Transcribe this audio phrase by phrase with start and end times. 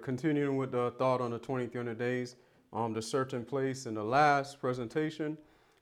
[0.00, 2.36] continuing with the thought on the 2300 days,
[2.72, 5.38] um, the certain place in the last presentation,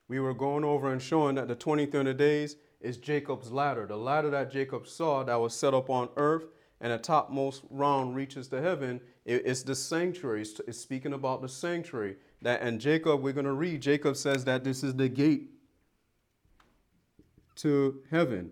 [0.07, 4.29] we were going over and showing that the 2300 days is Jacob's ladder, the ladder
[4.29, 6.45] that Jacob saw that was set up on earth,
[6.81, 9.01] and the topmost round reaches to heaven.
[9.25, 10.41] It, it's the sanctuary.
[10.41, 12.15] It's, it's speaking about the sanctuary.
[12.41, 13.81] That and Jacob, we're going to read.
[13.81, 15.49] Jacob says that this is the gate
[17.57, 18.51] to heaven.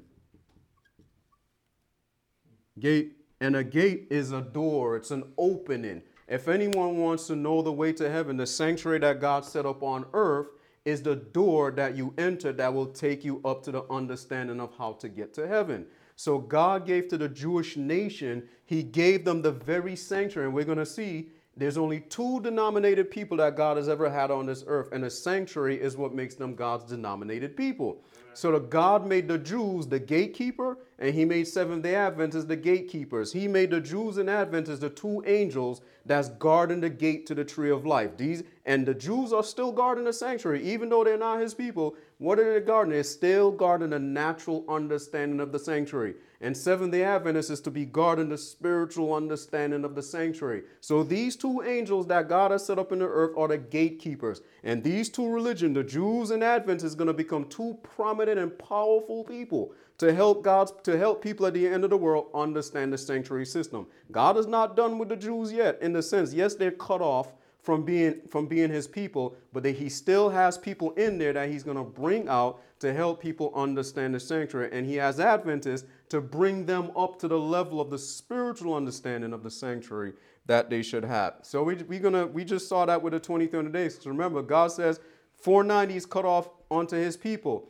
[2.80, 6.02] Gate and a gate is a door, it's an opening.
[6.28, 9.84] If anyone wants to know the way to heaven, the sanctuary that God set up
[9.84, 10.48] on earth
[10.84, 14.72] is the door that you enter that will take you up to the understanding of
[14.78, 15.86] how to get to heaven.
[16.16, 20.48] So God gave to the Jewish nation, He gave them the very sanctuary.
[20.48, 24.32] And we're going to see there's only two denominated people that God has ever had
[24.32, 28.02] on this earth, and a sanctuary is what makes them God's denominated people.
[28.34, 32.56] So the God made the Jews the gatekeeper, and he made Seventh day Adventists the
[32.56, 33.34] gatekeepers.
[33.34, 37.46] He made the Jews and Adventists the two angels that's guarding the gate to the
[37.46, 38.18] tree of life.
[38.18, 41.96] These and the Jews are still guarding the sanctuary, even though they're not his people.
[42.18, 42.94] What are they guarding?
[42.94, 46.16] They're still guarding the natural understanding of the sanctuary.
[46.42, 50.64] And Seventh day Adventists is to be guarding the spiritual understanding of the sanctuary.
[50.82, 54.42] So these two angels that God has set up in the earth are the gatekeepers.
[54.64, 58.58] And these two religions, the Jews and Adventists, is going to become two prominent and
[58.58, 62.94] powerful people to help God's to help people at the end of the world understand
[62.94, 63.88] the sanctuary system.
[64.12, 67.34] God is not done with the Jews yet, in the sense, yes, they're cut off
[67.68, 71.50] from being from being his people, but that he still has people in there that
[71.50, 74.70] he's to bring out to help people understand the sanctuary.
[74.72, 79.34] And he has Adventists to bring them up to the level of the spiritual understanding
[79.34, 80.14] of the sanctuary
[80.46, 81.40] that they should have.
[81.42, 84.00] So we we gonna we just saw that with the 2300 days.
[84.02, 85.00] So remember, God says
[85.42, 87.70] 490 is cut off onto his people.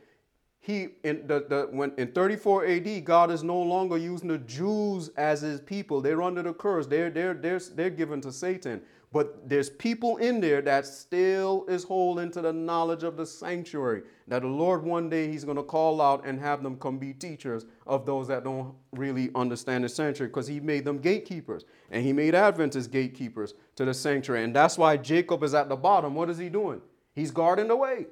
[0.67, 5.07] He in the, the when in 34 AD, God is no longer using the Jews
[5.15, 6.01] as his people.
[6.01, 6.85] They're under the curse.
[6.85, 8.81] They're they're they're they're given to Satan.
[9.13, 14.03] But there's people in there that still is holding to the knowledge of the sanctuary.
[14.27, 17.13] That the Lord one day He's going to call out and have them come be
[17.13, 21.63] teachers of those that don't really understand the sanctuary because He made them gatekeepers.
[21.91, 24.43] And He made Adventists gatekeepers to the sanctuary.
[24.43, 26.13] And that's why Jacob is at the bottom.
[26.13, 26.81] What is he doing?
[27.15, 28.07] He's guarding the way.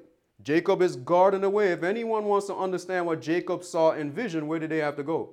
[0.46, 1.72] Jacob is guarding the way.
[1.72, 5.02] If anyone wants to understand what Jacob saw in vision, where did they have to
[5.02, 5.30] go?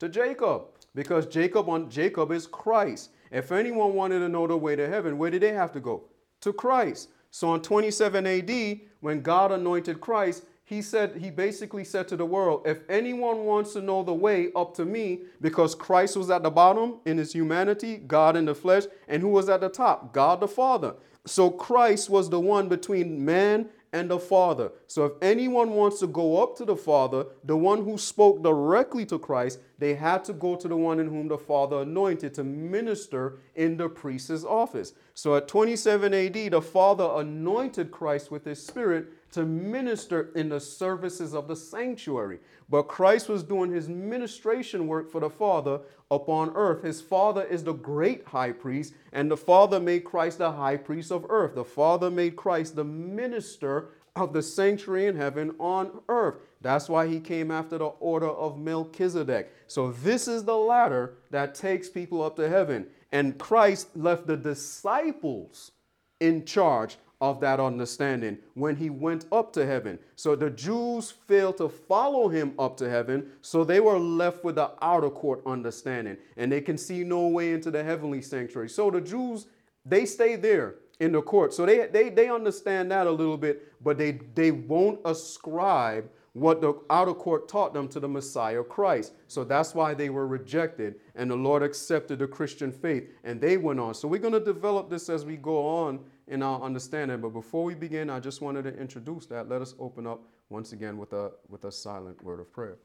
[0.00, 0.62] To Jacob.
[0.94, 3.10] Because Jacob on Jacob is Christ.
[3.30, 6.04] If anyone wanted to know the way to heaven, where did they have to go?
[6.40, 7.10] To Christ.
[7.30, 12.24] So on 27 AD, when God anointed Christ, he said, he basically said to the
[12.24, 16.42] world, if anyone wants to know the way up to me, because Christ was at
[16.42, 20.14] the bottom in his humanity, God in the flesh, and who was at the top?
[20.14, 20.94] God the Father.
[21.26, 24.70] So Christ was the one between man and the Father.
[24.86, 29.06] So if anyone wants to go up to the Father, the one who spoke directly
[29.06, 32.44] to Christ, they had to go to the one in whom the Father anointed to
[32.44, 34.92] minister in the priest's office.
[35.14, 40.60] So at 27 AD, the Father anointed Christ with his Spirit to minister in the
[40.60, 42.38] services of the sanctuary.
[42.68, 45.80] But Christ was doing his ministration work for the Father
[46.10, 46.82] upon earth.
[46.82, 51.12] His Father is the great high priest, and the Father made Christ the high priest
[51.12, 51.54] of earth.
[51.54, 56.36] The Father made Christ the minister of the sanctuary in heaven on earth.
[56.60, 59.52] That's why he came after the order of Melchizedek.
[59.68, 62.88] So, this is the ladder that takes people up to heaven.
[63.12, 65.72] And Christ left the disciples
[66.20, 69.98] in charge of that understanding when he went up to heaven.
[70.14, 74.54] So the Jews failed to follow him up to heaven, so they were left with
[74.54, 78.68] the outer court understanding, and they can see no way into the heavenly sanctuary.
[78.68, 79.46] So the Jews,
[79.84, 81.52] they stay there in the court.
[81.52, 86.60] So they, they, they understand that a little bit, but they, they won't ascribe what
[86.60, 89.12] the outer court taught them to the Messiah Christ.
[89.26, 93.56] So that's why they were rejected, and the Lord accepted the Christian faith, and they
[93.56, 93.94] went on.
[93.94, 97.20] So we're going to develop this as we go on in our understanding.
[97.20, 99.48] But before we begin, I just wanted to introduce that.
[99.48, 102.78] Let us open up once again with a, with a silent word of prayer.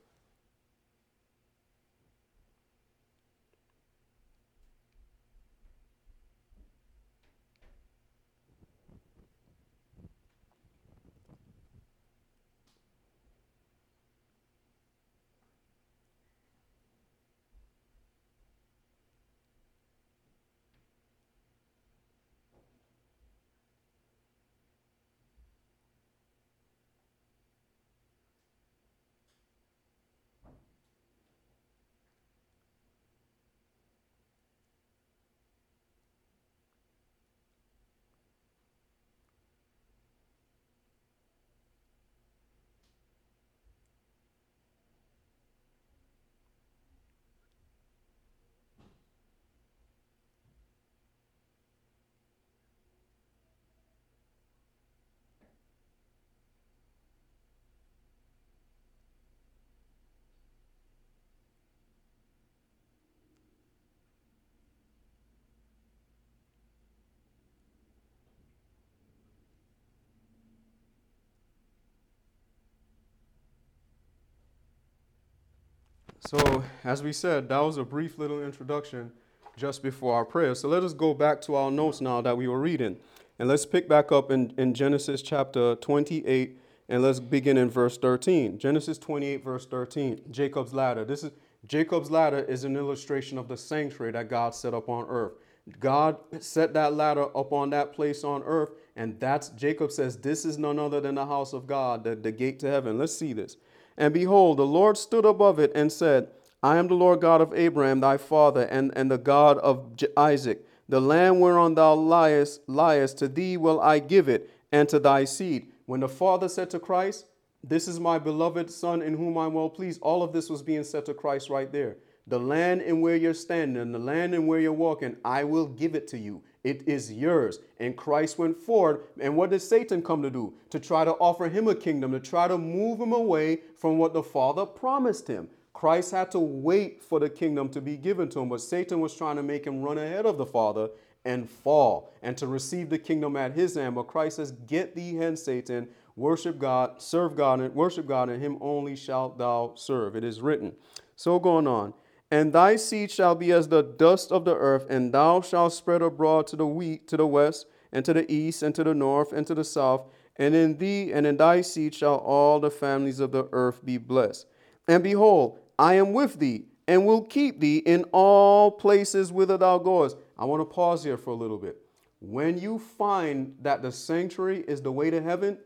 [76.26, 79.12] So, as we said, that was a brief little introduction
[79.58, 80.56] just before our prayer.
[80.56, 82.98] So, let us go back to our notes now that we were reading.
[83.40, 87.98] And let's pick back up in, in Genesis chapter 28 and let's begin in verse
[87.98, 88.58] 13.
[88.58, 90.22] Genesis 28, verse 13.
[90.32, 91.04] Jacob's ladder.
[91.04, 91.32] This is
[91.66, 95.34] Jacob's ladder is an illustration of the sanctuary that God set up on earth.
[95.80, 100.44] God set that ladder up on that place on earth, and that's Jacob says, This
[100.44, 102.98] is none other than the house of God, the, the gate to heaven.
[102.98, 103.56] Let's see this.
[103.98, 106.30] And behold, the Lord stood above it and said,
[106.62, 110.66] I am the Lord God of Abraham thy father, and, and the God of Isaac.
[110.88, 115.26] The land whereon thou liest, liest, to thee will I give it, and to thy
[115.26, 115.68] seed.
[115.86, 117.26] When the Father said to Christ,
[117.64, 120.84] This is my beloved Son in whom I'm well pleased, all of this was being
[120.84, 121.98] said to Christ right there.
[122.28, 125.96] The land in where you're standing, the land in where you're walking, I will give
[125.96, 126.42] it to you.
[126.64, 127.60] It is yours.
[127.80, 129.02] And Christ went forward.
[129.20, 130.54] And what did Satan come to do?
[130.70, 134.14] To try to offer him a kingdom, to try to move him away from what
[134.14, 135.50] the Father promised him.
[135.74, 139.16] Christ had to wait for the kingdom to be given to him, but Satan was
[139.16, 140.90] trying to make him run ahead of the Father
[141.26, 143.96] and fall and to receive the kingdom at his hand.
[143.96, 148.42] But Christ says, Get thee hence, Satan, worship God, serve God, and worship God, and
[148.42, 150.16] him only shalt thou serve.
[150.16, 150.74] It is written.
[151.16, 151.94] So going on.
[152.34, 156.02] And thy seed shall be as the dust of the earth, and thou shalt spread
[156.02, 159.34] abroad to the wheat, to the west, and to the east, and to the north,
[159.34, 160.08] and to the south.
[160.38, 164.00] And in thee and in thy seed shall all the families of the earth be
[164.00, 164.48] blessed.
[164.88, 169.78] And behold, I am with thee, and will keep thee in all places whither thou
[169.78, 170.18] goest.
[170.36, 171.78] I want to pause here for a little bit.
[172.20, 175.60] When you find that the sanctuary is the way to heaven,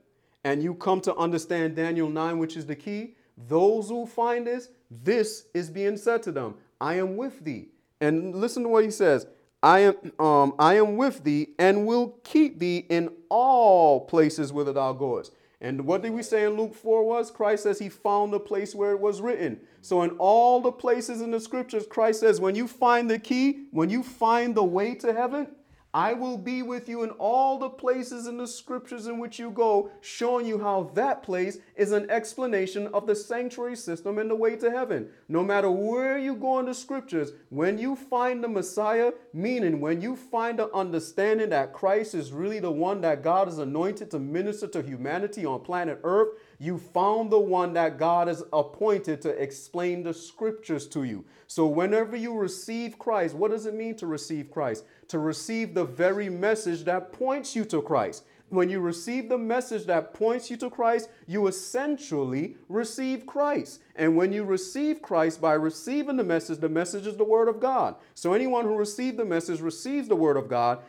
[0.44, 4.68] and you come to understand Daniel 9, which is the key, those who find this,
[4.90, 7.70] this is being said to them I am with thee.
[8.00, 9.26] And listen to what he says
[9.64, 14.74] I am, um, I am with thee and will keep thee in all places whither
[14.74, 15.34] thou goest.
[15.60, 17.32] And what did we say in Luke 4 was?
[17.32, 19.60] Christ says he found the place where it was written.
[19.82, 23.66] So, in all the places in the scriptures, Christ says, when you find the key,
[23.72, 25.48] when you find the way to heaven,
[25.94, 29.50] I will be with you in all the places in the scriptures in which you
[29.50, 34.36] go, showing you how that place is an explanation of the sanctuary system and the
[34.36, 35.10] way to heaven.
[35.30, 40.02] No matter where you go in the scriptures, when you find the Messiah, meaning when
[40.02, 44.20] you find the understanding that Christ is really the one that God has anointed to
[44.20, 46.30] minister to humanity on planet Earth,
[46.60, 51.24] you found the one that God has appointed to explain the scriptures to you.
[51.46, 54.84] So, whenever you receive Christ, what does it mean to receive Christ?
[55.10, 58.24] To receive the very message that points you to Christ.
[58.50, 63.82] When you receive the message that points you to Christ, you essentially receive Christ.
[63.96, 67.60] And when you receive Christ by receiving the message, the message is the Word of
[67.60, 67.96] God.
[68.14, 70.80] So, anyone who received the message receives the Word of God.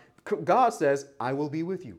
[0.44, 1.98] God says, I will be with you.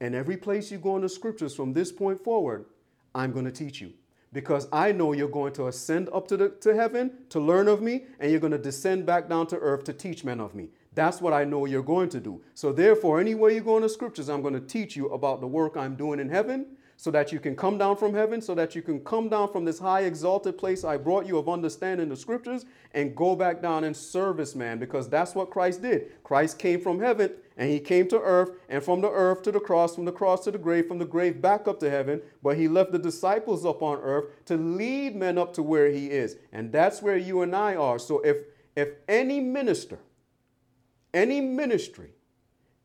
[0.00, 2.66] And every place you go in the scriptures from this point forward,
[3.14, 3.94] I'm going to teach you
[4.32, 7.80] because I know you're going to ascend up to, the, to heaven to learn of
[7.80, 10.68] me, and you're going to descend back down to earth to teach men of me.
[10.96, 12.40] That's what I know you're going to do.
[12.54, 15.46] So, therefore, anywhere you go in the scriptures, I'm going to teach you about the
[15.46, 18.74] work I'm doing in heaven so that you can come down from heaven, so that
[18.74, 22.16] you can come down from this high exalted place I brought you of understanding the
[22.16, 26.12] scriptures and go back down in service, man, because that's what Christ did.
[26.24, 29.60] Christ came from heaven and he came to earth, and from the earth to the
[29.60, 32.22] cross, from the cross to the grave, from the grave back up to heaven.
[32.42, 36.10] But he left the disciples up on earth to lead men up to where he
[36.10, 36.36] is.
[36.52, 37.98] And that's where you and I are.
[37.98, 38.38] So if
[38.74, 39.98] if any minister,
[41.14, 42.10] any ministry,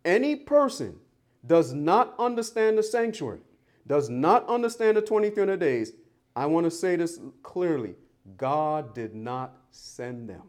[0.06, 0.98] any person
[1.46, 3.42] does not understand the sanctuary,
[3.88, 5.94] does not understand the 2300 days,
[6.36, 7.96] I want to say this clearly.
[8.38, 10.44] God did not send them.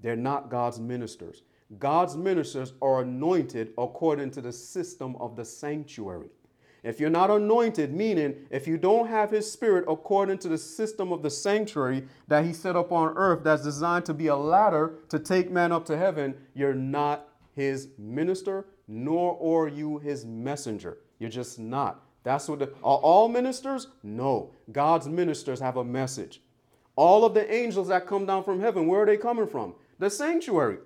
[0.00, 1.42] They're not God's ministers.
[1.78, 6.30] God's ministers are anointed according to the system of the sanctuary.
[6.88, 11.12] If you're not anointed, meaning if you don't have his spirit according to the system
[11.12, 14.94] of the sanctuary that he set up on earth that's designed to be a ladder
[15.10, 20.96] to take man up to heaven, you're not his minister, nor are you his messenger.
[21.18, 22.06] You're just not.
[22.22, 23.88] That's what the, are all ministers?
[24.02, 24.52] No.
[24.72, 26.40] God's ministers have a message.
[26.96, 29.74] All of the angels that come down from heaven, where are they coming from?
[29.98, 30.78] The sanctuary.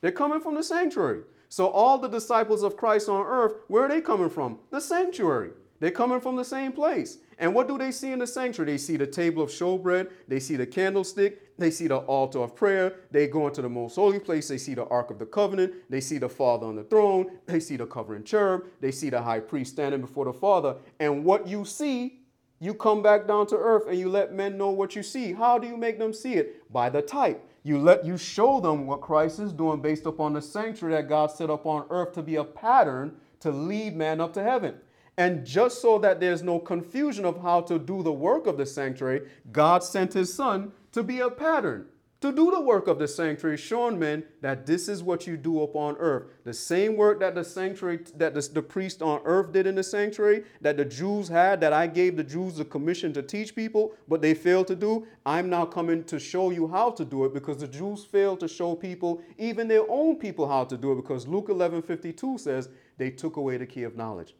[0.00, 1.22] They're coming from the sanctuary.
[1.48, 4.58] So all the disciples of Christ on earth, where are they coming from?
[4.70, 5.50] The sanctuary.
[5.78, 7.18] They're coming from the same place.
[7.38, 8.72] And what do they see in the sanctuary?
[8.72, 12.56] They see the table of showbread, they see the candlestick, they see the altar of
[12.56, 15.74] prayer, they go into the most holy place, they see the Ark of the Covenant,
[15.90, 19.20] they see the Father on the throne, they see the covering cherub, they see the
[19.20, 20.76] high priest standing before the Father.
[20.98, 22.20] And what you see,
[22.58, 25.34] you come back down to earth and you let men know what you see.
[25.34, 26.72] How do you make them see it?
[26.72, 27.46] By the type.
[27.66, 31.32] You let you show them what Christ is doing based upon the sanctuary that God
[31.32, 34.76] set up on earth to be a pattern to lead man up to heaven.
[35.18, 38.66] And just so that there's no confusion of how to do the work of the
[38.66, 41.86] sanctuary, God sent his son to be a pattern
[42.20, 45.62] to do the work of the sanctuary, showing men that this is what you do
[45.62, 46.24] upon earth.
[46.44, 49.82] The same work that the sanctuary, that the, the priest on earth did in the
[49.82, 53.94] sanctuary, that the Jews had, that I gave the Jews the commission to teach people,
[54.08, 55.06] but they failed to do.
[55.26, 58.48] I'm now coming to show you how to do it because the Jews failed to
[58.48, 60.96] show people, even their own people, how to do it.
[60.96, 64.34] Because Luke 11 52 says they took away the key of knowledge.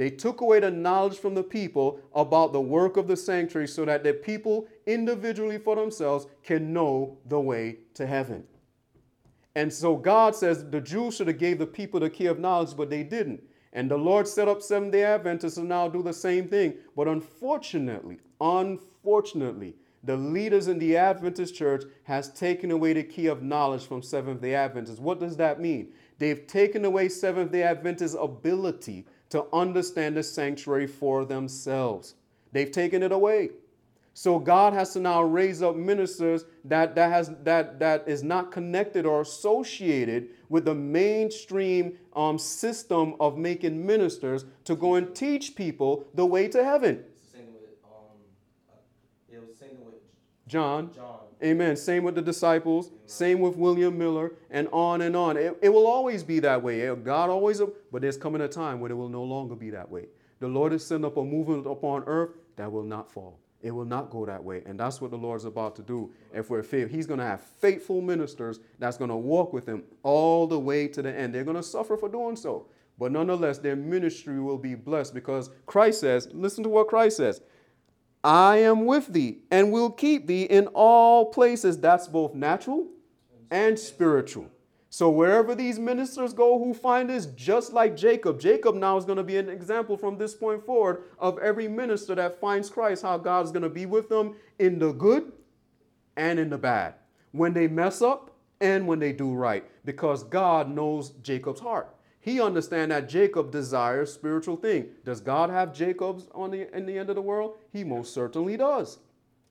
[0.00, 3.84] They took away the knowledge from the people about the work of the sanctuary so
[3.84, 8.44] that the people individually for themselves can know the way to heaven.
[9.54, 12.78] And so God says the Jews should have gave the people the key of knowledge,
[12.78, 13.42] but they didn't.
[13.74, 16.76] And the Lord set up Seventh-day Adventists to now do the same thing.
[16.96, 23.42] But unfortunately, unfortunately, the leaders in the Adventist church has taken away the key of
[23.42, 24.98] knowledge from Seventh-day Adventists.
[24.98, 25.92] What does that mean?
[26.16, 32.14] They've taken away Seventh-day Adventists' ability to understand the sanctuary for themselves.
[32.52, 33.50] They've taken it away.
[34.12, 38.50] So God has to now raise up ministers that, that, has, that, that is not
[38.50, 45.54] connected or associated with the mainstream um, system of making ministers to go and teach
[45.54, 47.04] people the way to heaven.
[47.84, 48.18] Um,
[50.48, 50.92] John.
[50.92, 51.19] John.
[51.42, 51.74] Amen.
[51.76, 52.90] Same with the disciples.
[53.06, 55.36] Same with William Miller, and on and on.
[55.36, 56.86] It, it will always be that way.
[56.86, 59.90] Eh, God always, but there's coming a time when it will no longer be that
[59.90, 60.06] way.
[60.40, 63.40] The Lord has sent up a movement upon earth that will not fall.
[63.62, 64.62] It will not go that way.
[64.66, 66.10] And that's what the Lord's about to do.
[66.32, 69.84] If we're faithful, He's going to have faithful ministers that's going to walk with Him
[70.02, 71.34] all the way to the end.
[71.34, 72.66] They're going to suffer for doing so.
[72.98, 77.40] But nonetheless, their ministry will be blessed because Christ says, listen to what Christ says
[78.22, 81.78] I am with thee and will keep thee in all places.
[81.78, 82.86] That's both natural
[83.50, 84.46] and spiritual.
[84.92, 89.18] So wherever these ministers go who find this, just like Jacob, Jacob now is going
[89.18, 93.16] to be an example from this point forward of every minister that finds Christ, how
[93.16, 95.30] God is going to be with them in the good
[96.16, 96.94] and in the bad,
[97.30, 101.94] when they mess up and when they do right, because God knows Jacob's heart.
[102.20, 104.88] He understand that Jacob desires spiritual thing.
[105.04, 107.56] Does God have Jacobs on the in the end of the world?
[107.72, 108.98] He most certainly does.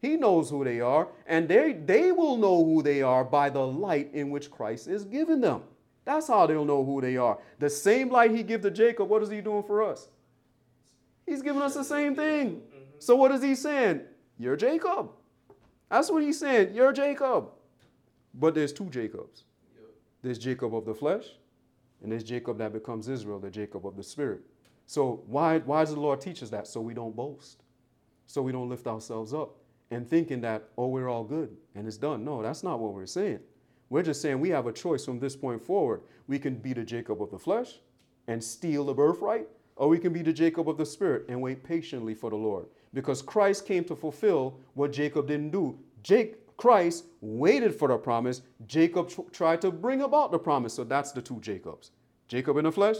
[0.01, 3.65] He knows who they are, and they, they will know who they are by the
[3.65, 5.63] light in which Christ is giving them.
[6.05, 7.37] That's how they'll know who they are.
[7.59, 10.07] The same light he gives to Jacob, what is he doing for us?
[11.25, 12.61] He's giving us the same thing.
[12.99, 14.01] So what is he saying?
[14.37, 15.09] You're Jacob.
[15.89, 16.73] That's what he's saying.
[16.73, 17.49] You're Jacob.
[18.33, 19.43] But there's two Jacobs.
[20.21, 21.25] There's Jacob of the flesh
[22.01, 24.41] and there's Jacob that becomes Israel, the Jacob of the Spirit.
[24.85, 26.67] So why, why does the Lord teach us that?
[26.67, 27.63] So we don't boast.
[28.25, 29.55] So we don't lift ourselves up
[29.91, 32.23] and thinking that, oh, we're all good and it's done.
[32.23, 33.39] No, that's not what we're saying.
[33.89, 36.01] We're just saying we have a choice from this point forward.
[36.27, 37.79] We can be the Jacob of the flesh
[38.27, 41.63] and steal the birthright, or we can be the Jacob of the Spirit and wait
[41.63, 42.67] patiently for the Lord.
[42.93, 45.77] Because Christ came to fulfill what Jacob didn't do.
[46.03, 48.41] Jake, Christ waited for the promise.
[48.67, 50.73] Jacob tr- tried to bring about the promise.
[50.73, 51.91] So that's the two Jacobs
[52.27, 52.97] Jacob in the flesh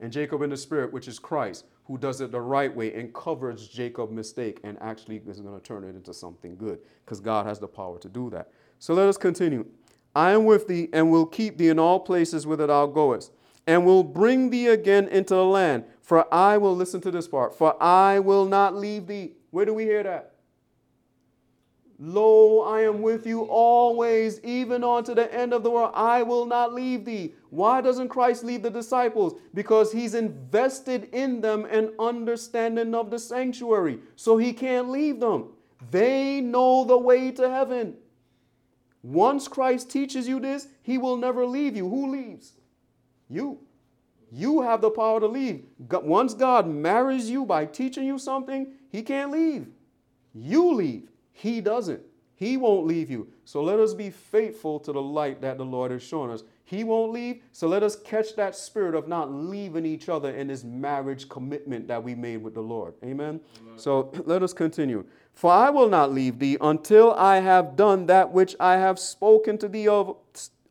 [0.00, 3.12] and Jacob in the spirit, which is Christ, who does it the right way and
[3.12, 7.44] covers Jacob's mistake and actually is going to turn it into something good because God
[7.44, 8.50] has the power to do that.
[8.78, 9.66] So let us continue.
[10.16, 13.32] I am with thee and will keep thee in all places whither thou goest,
[13.66, 15.84] and will bring thee again into the land.
[16.00, 19.32] For I will, listen to this part, for I will not leave thee.
[19.50, 20.33] Where do we hear that?
[21.98, 25.92] Lo, I am with you always, even unto the end of the world.
[25.94, 27.34] I will not leave thee.
[27.50, 29.34] Why doesn't Christ leave the disciples?
[29.54, 34.00] Because he's invested in them an understanding of the sanctuary.
[34.16, 35.50] So he can't leave them.
[35.90, 37.94] They know the way to heaven.
[39.02, 41.88] Once Christ teaches you this, he will never leave you.
[41.88, 42.54] Who leaves?
[43.28, 43.60] You.
[44.32, 45.64] You have the power to leave.
[45.78, 49.68] Once God marries you by teaching you something, he can't leave.
[50.34, 51.08] You leave.
[51.34, 52.00] He doesn't.
[52.36, 53.28] He won't leave you.
[53.44, 56.42] So let us be faithful to the light that the Lord has shown us.
[56.64, 57.42] He won't leave.
[57.52, 61.86] So let us catch that spirit of not leaving each other in this marriage commitment
[61.88, 62.94] that we made with the Lord.
[63.04, 63.40] Amen.
[63.60, 63.78] Amen.
[63.78, 65.04] So let us continue.
[65.34, 69.58] For I will not leave thee until I have done that which I have spoken
[69.58, 70.16] to thee of.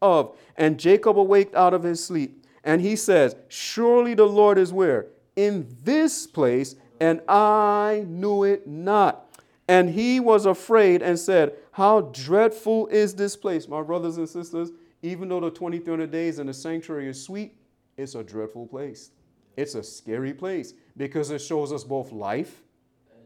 [0.01, 0.35] of.
[0.57, 2.45] And Jacob awaked out of his sleep.
[2.63, 5.07] And he says, Surely the Lord is where?
[5.35, 9.32] In this place, and I knew it not.
[9.67, 13.67] And he was afraid and said, How dreadful is this place?
[13.67, 17.55] My brothers and sisters, even though the 2300 days in the sanctuary is sweet,
[17.97, 19.11] it's a dreadful place.
[19.55, 22.61] It's a scary place because it shows us both life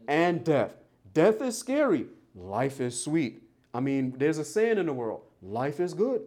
[0.06, 0.74] and death.
[1.14, 3.42] Death is scary, life is sweet.
[3.72, 6.22] I mean, there's a saying in the world life is good.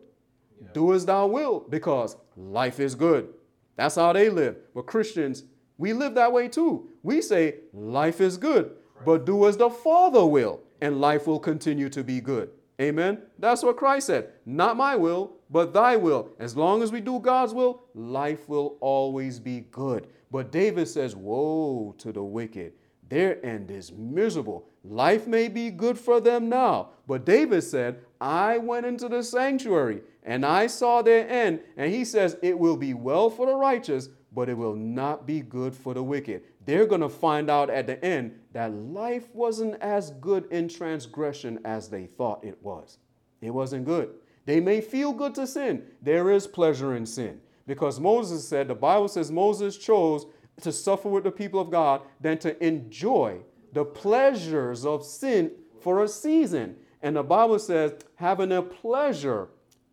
[0.62, 0.68] Yeah.
[0.74, 3.30] Do as thou wilt because life is good.
[3.76, 4.58] That's how they live.
[4.74, 5.44] But Christians,
[5.78, 6.90] we live that way too.
[7.04, 8.76] We say life is good,
[9.06, 12.50] but do as the Father will, and life will continue to be good.
[12.82, 13.22] Amen.
[13.38, 14.30] That's what Christ said.
[14.46, 16.30] Not my will, but thy will.
[16.40, 20.08] As long as we do God's will, life will always be good.
[20.32, 22.74] But David says, Woe to the wicked.
[23.08, 24.66] Their end is miserable.
[24.84, 26.92] Life may be good for them now.
[27.08, 31.60] But David said, I went into the sanctuary and I saw their end.
[31.76, 35.42] And he says, It will be well for the righteous, but it will not be
[35.42, 36.44] good for the wicked.
[36.66, 41.60] They're going to find out at the end that life wasn't as good in transgression
[41.66, 43.00] as they thought it was.
[43.42, 44.12] It wasn't good.
[44.46, 45.84] They may feel good to sin.
[46.02, 47.42] There is pleasure in sin.
[47.68, 50.26] Because Moses said, the Bible says Moses chose
[50.62, 53.40] to suffer with the people of God than to enjoy
[53.74, 55.52] the pleasures of sin
[55.82, 56.76] for a season.
[57.02, 59.50] And the Bible says, having a pleasure,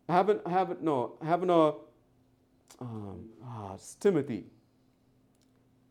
[0.07, 1.73] having, having, no, having a,
[2.79, 4.45] um, ah, Timothy,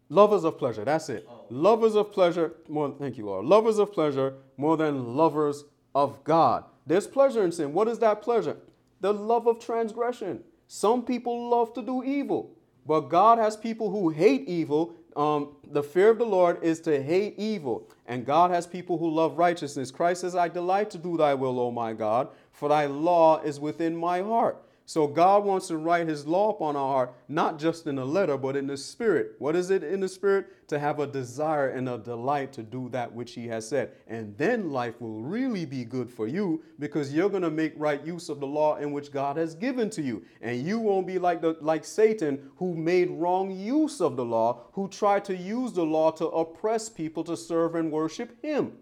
[0.09, 1.27] lovers of pleasure, that's it.
[1.29, 1.45] Oh.
[1.50, 3.45] Lovers of pleasure, more, thank you, Lord.
[3.45, 6.65] Lovers of pleasure more than lovers of God.
[6.87, 7.73] There's pleasure in sin.
[7.73, 8.57] What is that pleasure?
[9.00, 10.43] The love of transgression.
[10.67, 12.50] Some people love to do evil,
[12.87, 14.95] but God has people who hate evil.
[15.17, 19.11] Um, the fear of the Lord is to hate evil, and God has people who
[19.11, 19.91] love righteousness.
[19.91, 23.59] Christ says, I delight to do thy will, O my God, for thy law is
[23.59, 24.62] within my heart.
[24.88, 28.39] So God wants to write his law upon our heart, not just in a letter,
[28.39, 29.34] but in the spirit.
[29.39, 30.67] What is it in the spirit?
[30.69, 33.93] To have a desire and a delight to do that which he has said.
[34.06, 38.02] And then life will really be good for you because you're going to make right
[38.02, 40.25] use of the law in which God has given to you.
[40.41, 44.69] And you won't be like the like Satan who made wrong use of the law,
[44.73, 48.73] who tried to use the law to oppress people to serve and worship him.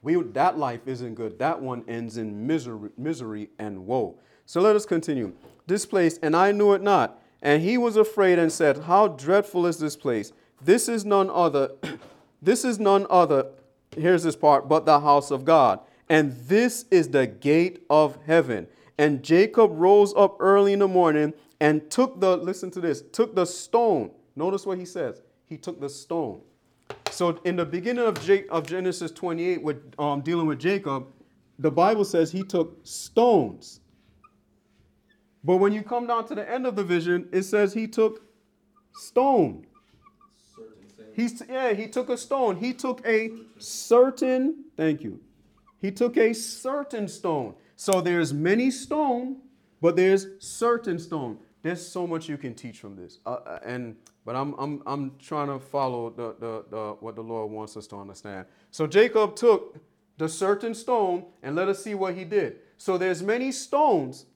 [0.00, 1.38] We, that life isn't good.
[1.38, 4.18] That one ends in misery, misery and woe.
[4.46, 5.32] So let us continue.
[5.66, 7.20] This place, and I knew it not.
[7.42, 10.32] And he was afraid and said, How dreadful is this place?
[10.62, 11.72] This is none other,
[12.42, 13.46] this is none other,
[13.96, 15.80] here's this part, but the house of God.
[16.08, 18.68] And this is the gate of heaven.
[18.96, 23.34] And Jacob rose up early in the morning and took the, listen to this, took
[23.34, 24.12] the stone.
[24.36, 25.22] Notice what he says.
[25.44, 26.40] He took the stone.
[27.10, 31.08] So in the beginning of, J- of Genesis 28, with um, dealing with Jacob,
[31.58, 33.80] the Bible says he took stones
[35.46, 38.20] but when you come down to the end of the vision, it says he took
[38.94, 39.64] stone.
[41.14, 42.56] He's, yeah, he took a stone.
[42.56, 45.20] He took a certain, thank you.
[45.80, 47.54] He took a certain stone.
[47.76, 49.36] So there's many stone,
[49.80, 51.38] but there's certain stone.
[51.62, 53.20] There's so much you can teach from this.
[53.24, 57.22] Uh, uh and but I'm, I'm, I'm trying to follow the, the, the, what the
[57.22, 58.46] Lord wants us to understand.
[58.72, 59.78] So Jacob took
[60.18, 62.56] the certain stone and let us see what he did.
[62.76, 64.26] So there's many stones,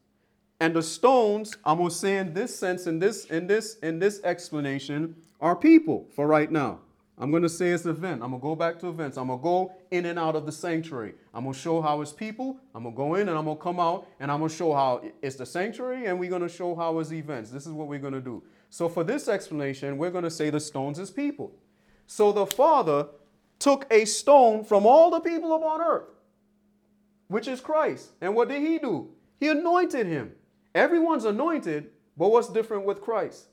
[0.60, 4.20] and the stones, I'm gonna say in this sense, in this, in this, in this
[4.22, 6.80] explanation, are people for right now.
[7.16, 8.22] I'm gonna say it's event.
[8.22, 9.16] I'm gonna go back to events.
[9.16, 11.14] I'm gonna go in and out of the sanctuary.
[11.34, 12.58] I'm gonna show how it's people.
[12.74, 15.36] I'm gonna go in and I'm gonna come out and I'm gonna show how it's
[15.36, 17.50] the sanctuary and we're gonna show how it's events.
[17.50, 18.42] This is what we're gonna do.
[18.68, 21.52] So for this explanation, we're gonna say the stones is people.
[22.06, 23.08] So the Father
[23.58, 26.08] took a stone from all the people upon earth,
[27.28, 28.12] which is Christ.
[28.20, 29.10] And what did he do?
[29.38, 30.32] He anointed him.
[30.74, 33.48] Everyone's anointed, but what's different with Christ?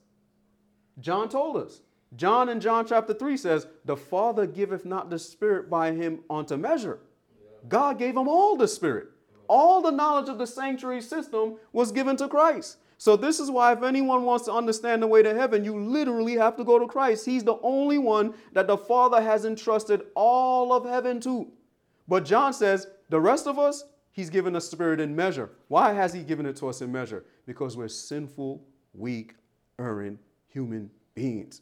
[0.99, 1.81] John told us.
[2.15, 6.55] John in John chapter 3 says, The Father giveth not the Spirit by him unto
[6.55, 6.99] measure.
[7.67, 9.09] God gave him all the Spirit.
[9.47, 12.77] All the knowledge of the sanctuary system was given to Christ.
[12.99, 16.35] So, this is why, if anyone wants to understand the way to heaven, you literally
[16.35, 17.25] have to go to Christ.
[17.25, 21.47] He's the only one that the Father has entrusted all of heaven to.
[22.07, 23.83] But John says, the rest of us,
[24.17, 25.51] He's given us spirit in measure.
[25.67, 27.23] Why has He given it to us in measure?
[27.45, 28.63] Because we're sinful,
[28.95, 29.35] weak,
[29.77, 31.61] erring human beings.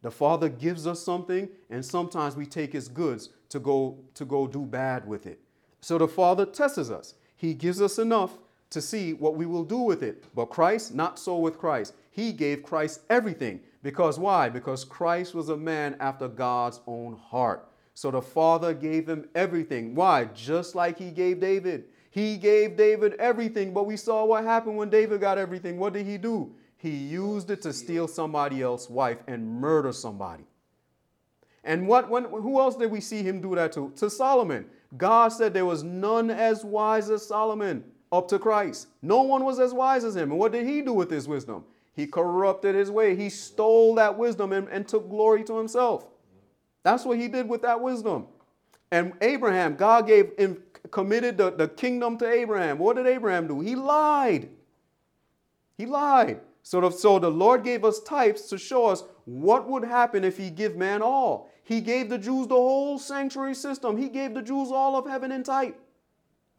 [0.00, 4.46] The Father gives us something, and sometimes we take His goods to go, to go
[4.46, 5.40] do bad with it.
[5.80, 7.14] So the Father tests us.
[7.34, 8.38] He gives us enough
[8.70, 10.22] to see what we will do with it.
[10.32, 11.94] But Christ, not so with Christ.
[12.12, 13.62] He gave Christ everything.
[13.82, 14.48] Because why?
[14.48, 17.68] Because Christ was a man after God's own heart.
[17.94, 19.94] So the Father gave him everything.
[19.94, 20.24] Why?
[20.26, 21.84] Just like he gave David.
[22.10, 25.78] He gave David everything, but we saw what happened when David got everything.
[25.78, 26.52] What did he do?
[26.76, 30.44] He used it to steal somebody else's wife and murder somebody.
[31.62, 33.92] And what when who else did we see him do that to?
[33.96, 34.66] To Solomon.
[34.96, 38.88] God said there was none as wise as Solomon up to Christ.
[39.02, 40.30] No one was as wise as him.
[40.30, 41.64] And what did he do with his wisdom?
[41.94, 43.14] He corrupted his way.
[43.14, 46.06] He stole that wisdom and, and took glory to himself.
[46.82, 48.26] That's what he did with that wisdom.
[48.90, 52.78] And Abraham, God gave him, committed the, the kingdom to Abraham.
[52.78, 53.60] What did Abraham do?
[53.60, 54.48] He lied.
[55.76, 56.40] He lied.
[56.62, 60.36] So the, so the Lord gave us types to show us what would happen if
[60.36, 61.50] he give man all?
[61.62, 63.96] He gave the Jews the whole sanctuary system.
[63.96, 65.78] He gave the Jews all of heaven in type.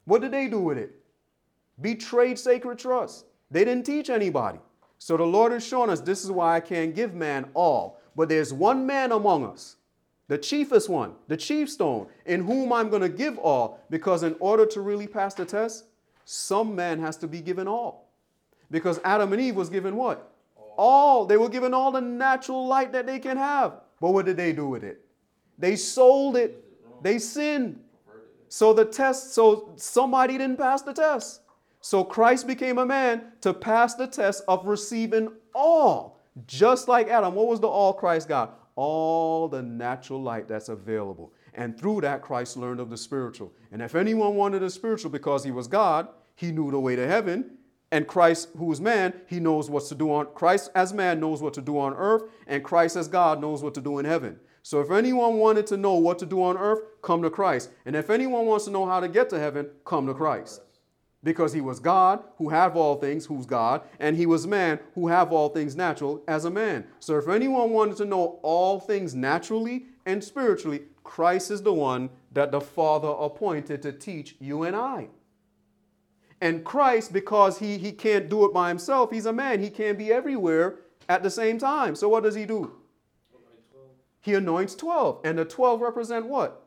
[0.04, 0.94] What did they do with it?
[1.80, 3.26] Betrayed sacred trust.
[3.50, 4.58] They didn't teach anybody.
[4.98, 8.00] So the Lord has shown us this is why I can't give man all.
[8.16, 9.76] But there's one man among us,
[10.32, 13.84] the chiefest one, the chief stone, in whom I'm going to give all.
[13.90, 15.84] Because in order to really pass the test,
[16.24, 18.08] some man has to be given all.
[18.70, 20.32] Because Adam and Eve was given what?
[20.56, 20.74] All.
[20.78, 21.26] all.
[21.26, 23.74] They were given all the natural light that they can have.
[24.00, 25.04] But what did they do with it?
[25.58, 26.64] They sold it.
[27.02, 27.78] They sinned.
[28.48, 31.42] So the test, so somebody didn't pass the test.
[31.82, 36.18] So Christ became a man to pass the test of receiving all.
[36.46, 37.34] Just like Adam.
[37.34, 38.61] What was the all Christ got?
[38.74, 41.32] All the natural light that's available.
[41.54, 43.52] And through that, Christ learned of the spiritual.
[43.70, 47.06] And if anyone wanted the spiritual because he was God, he knew the way to
[47.06, 47.58] heaven.
[47.90, 51.42] And Christ, who is man, he knows what to do on Christ as man knows
[51.42, 54.40] what to do on earth, and Christ as God knows what to do in heaven.
[54.62, 57.68] So if anyone wanted to know what to do on earth, come to Christ.
[57.84, 60.62] And if anyone wants to know how to get to heaven, come to Christ.
[61.24, 65.06] Because he was God who have all things, who's God, and he was man who
[65.08, 66.84] have all things natural as a man.
[66.98, 72.10] So if anyone wanted to know all things naturally and spiritually, Christ is the one
[72.32, 75.08] that the Father appointed to teach you and I.
[76.40, 79.62] And Christ, because he, he can't do it by himself, he's a man.
[79.62, 81.94] He can't be everywhere at the same time.
[81.94, 82.72] So what does he do?
[84.22, 85.20] He anoints 12.
[85.24, 86.62] And the 12 represent what?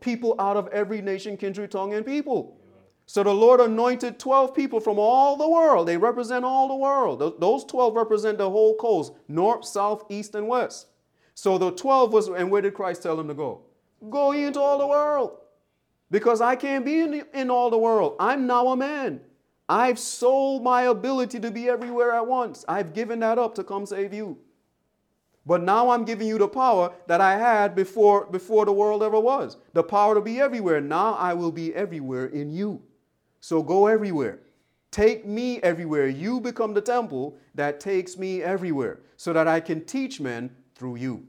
[0.00, 2.58] People out of every nation, kindred, tongue, and people.
[3.06, 5.88] So the Lord anointed 12 people from all the world.
[5.88, 7.38] They represent all the world.
[7.38, 10.86] Those 12 represent the whole coast, north, south, east, and west.
[11.34, 13.62] So the 12 was, and where did Christ tell them to go?
[14.08, 15.38] Go into all the world.
[16.10, 18.16] Because I can't be in, the, in all the world.
[18.20, 19.20] I'm now a man.
[19.68, 22.64] I've sold my ability to be everywhere at once.
[22.68, 24.38] I've given that up to come save you.
[25.46, 29.20] But now I'm giving you the power that I had before, before the world ever
[29.20, 29.56] was.
[29.74, 30.80] The power to be everywhere.
[30.80, 32.82] Now I will be everywhere in you.
[33.44, 34.38] So go everywhere.
[34.90, 36.08] Take me everywhere.
[36.08, 40.96] You become the temple that takes me everywhere so that I can teach men through
[40.96, 41.26] you.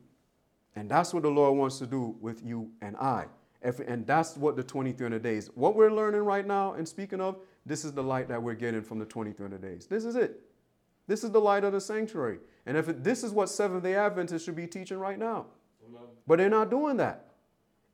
[0.78, 3.26] And that's what the Lord wants to do with you and I.
[3.62, 7.84] And that's what the 2300 days, what we're learning right now and speaking of, this
[7.84, 9.86] is the light that we're getting from the 2300 days.
[9.86, 10.40] This is it.
[11.08, 12.40] This is the light of the sanctuary.
[12.66, 15.48] And if it, this is what Seventh day Adventists should be teaching right now.
[16.26, 17.26] But they're not doing that.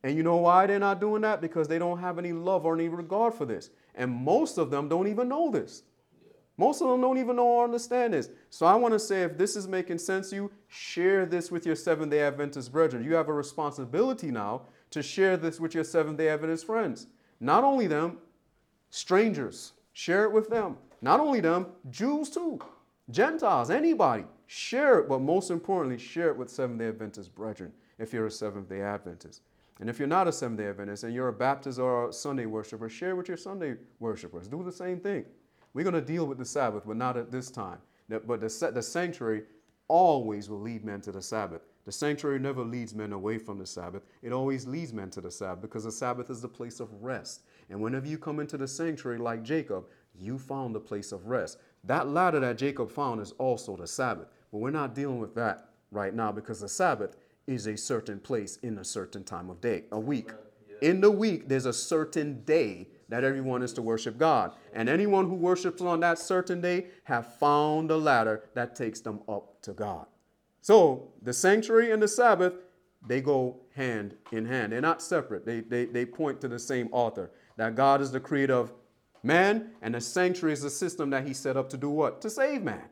[0.02, 1.40] And you know why they're not doing that?
[1.40, 3.70] Because they don't have any love or any regard for this.
[3.94, 5.84] And most of them don't even know this.
[6.56, 8.30] Most of them don't even know or understand this.
[8.50, 11.64] So I want to say if this is making sense to you, share this with
[11.64, 13.04] your Seventh day Adventist brethren.
[13.04, 17.06] You have a responsibility now to share this with your Seventh day Adventist friends.
[17.40, 18.18] Not only them,
[18.90, 20.76] strangers, share it with them.
[21.00, 22.60] Not only them, Jews too,
[23.10, 24.24] Gentiles, anybody.
[24.46, 28.30] Share it, but most importantly, share it with Seventh day Adventist brethren if you're a
[28.30, 29.40] Seventh day Adventist.
[29.82, 32.46] And if you're not a Seventh day Adventist and you're a Baptist or a Sunday
[32.46, 34.46] worshiper, share with your Sunday worshipers.
[34.46, 35.24] Do the same thing.
[35.74, 37.78] We're going to deal with the Sabbath, but not at this time.
[38.08, 39.42] But the, the sanctuary
[39.88, 41.62] always will lead men to the Sabbath.
[41.84, 44.04] The sanctuary never leads men away from the Sabbath.
[44.22, 47.42] It always leads men to the Sabbath because the Sabbath is the place of rest.
[47.68, 51.58] And whenever you come into the sanctuary like Jacob, you found the place of rest.
[51.82, 54.28] That ladder that Jacob found is also the Sabbath.
[54.52, 58.56] But we're not dealing with that right now because the Sabbath is a certain place
[58.62, 60.30] in a certain time of day, a week.
[60.80, 64.52] In the week, there's a certain day that everyone is to worship God.
[64.72, 69.20] And anyone who worships on that certain day have found a ladder that takes them
[69.28, 70.06] up to God.
[70.60, 72.54] So the sanctuary and the Sabbath,
[73.06, 74.72] they go hand in hand.
[74.72, 75.44] They're not separate.
[75.44, 77.30] They, they, they point to the same author.
[77.56, 78.72] That God is the creator of
[79.22, 82.20] man, and the sanctuary is the system that he set up to do what?
[82.22, 82.84] To save man.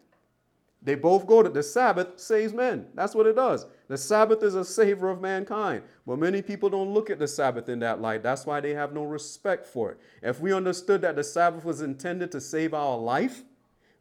[0.82, 2.86] They both go to the Sabbath saves men.
[2.94, 3.66] That's what it does.
[3.88, 5.82] The Sabbath is a savior of mankind.
[6.06, 8.22] But many people don't look at the Sabbath in that light.
[8.22, 9.98] That's why they have no respect for it.
[10.22, 13.42] If we understood that the Sabbath was intended to save our life,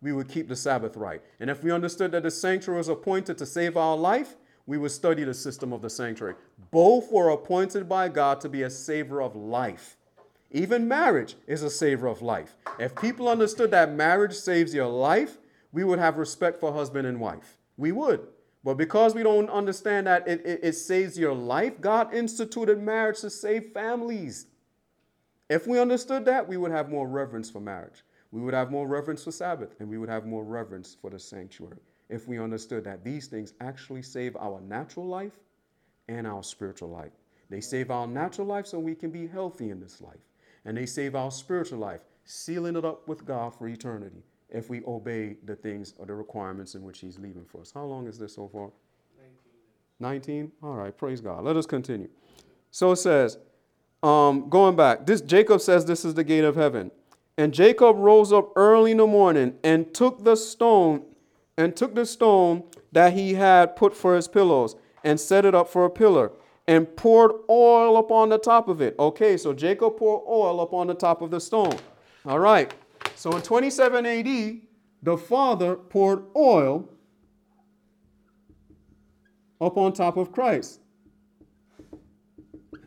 [0.01, 1.21] we would keep the Sabbath right.
[1.41, 4.91] And if we understood that the sanctuary was appointed to save our life, we would
[4.91, 6.35] study the system of the sanctuary.
[6.71, 9.97] Both were appointed by God to be a savior of life.
[10.51, 12.55] Even marriage is a savior of life.
[12.79, 15.38] If people understood that marriage saves your life,
[15.71, 17.57] we would have respect for husband and wife.
[17.77, 18.27] We would.
[18.63, 23.21] But because we don't understand that it, it, it, saves your life, God instituted marriage
[23.21, 24.47] to save families.
[25.49, 28.03] If we understood that, we would have more reverence for marriage.
[28.31, 31.17] We would have more reverence for Sabbath, and we would have more reverence for the
[31.17, 31.79] sanctuary.
[32.09, 35.33] If we understood that these things actually save our natural life
[36.07, 37.11] and our spiritual life.
[37.49, 40.19] They save our natural life so we can be healthy in this life.
[40.65, 44.81] And they save our spiritual life, sealing it up with God for eternity if we
[44.85, 47.71] obey the things or the requirements in which He's leaving for us.
[47.73, 48.69] How long is this so far?
[49.99, 50.51] 19?
[50.63, 51.43] All right, praise God.
[51.43, 52.09] Let us continue.
[52.71, 53.37] So it says,
[54.01, 56.91] um, going back, this Jacob says this is the gate of heaven.
[57.37, 61.03] And Jacob rose up early in the morning and took the stone
[61.57, 65.69] and took the stone that he had put for his pillows and set it up
[65.69, 66.31] for a pillar
[66.67, 68.95] and poured oil upon the top of it.
[68.99, 71.77] Okay, so Jacob poured oil upon the top of the stone.
[72.25, 72.73] All right.
[73.19, 74.61] So in 27 AD,
[75.03, 76.87] the father poured oil
[79.59, 80.79] up on top of Christ.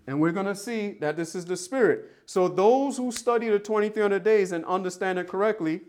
[0.06, 2.12] And we're going to see that this is the Spirit.
[2.24, 5.82] So, those who study the 2300 days and understand it correctly,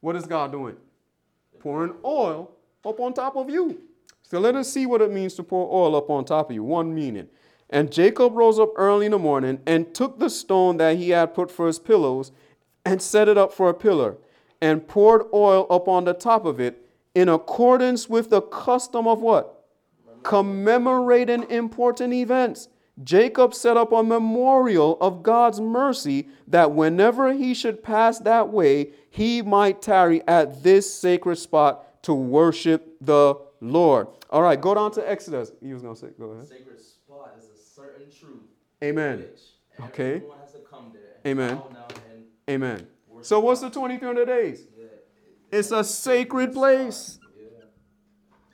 [0.00, 0.76] what is God doing?
[1.58, 2.52] Pouring oil
[2.86, 3.80] up on top of you.
[4.22, 6.62] So, let us see what it means to pour oil up on top of you.
[6.62, 7.26] One meaning.
[7.68, 11.34] And Jacob rose up early in the morning and took the stone that he had
[11.34, 12.30] put for his pillows
[12.84, 14.16] and set it up for a pillar
[14.60, 19.64] and poured oil upon the top of it in accordance with the custom of what?
[20.22, 22.68] Commemorating important events.
[23.02, 28.90] Jacob set up a memorial of God's mercy that whenever he should pass that way,
[29.10, 34.08] he might tarry at this sacred spot to worship the Lord.
[34.30, 35.52] All right, go down to Exodus.
[35.62, 36.48] He was going to say, go ahead.
[36.48, 38.42] Sacred spot is a certain truth.
[38.82, 39.24] Amen.
[39.80, 40.16] Okay.
[40.16, 41.16] Everyone has to come there.
[41.24, 41.62] and Amen.
[42.46, 42.86] Bow down and Amen.
[43.22, 44.66] So, what's the 2300 days?
[45.50, 47.18] It's a sacred place.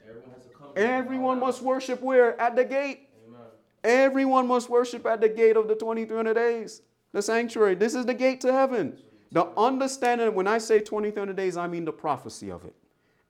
[0.07, 0.71] Everyone has to come.
[0.75, 1.47] there and bow Everyone down.
[1.47, 2.39] must worship where?
[2.39, 3.09] At the gate.
[3.83, 6.81] Everyone must worship at the gate of the 2300 days,
[7.13, 7.75] the sanctuary.
[7.75, 8.97] This is the gate to heaven.
[9.31, 12.75] The understanding, when I say 2300 days, I mean the prophecy of it.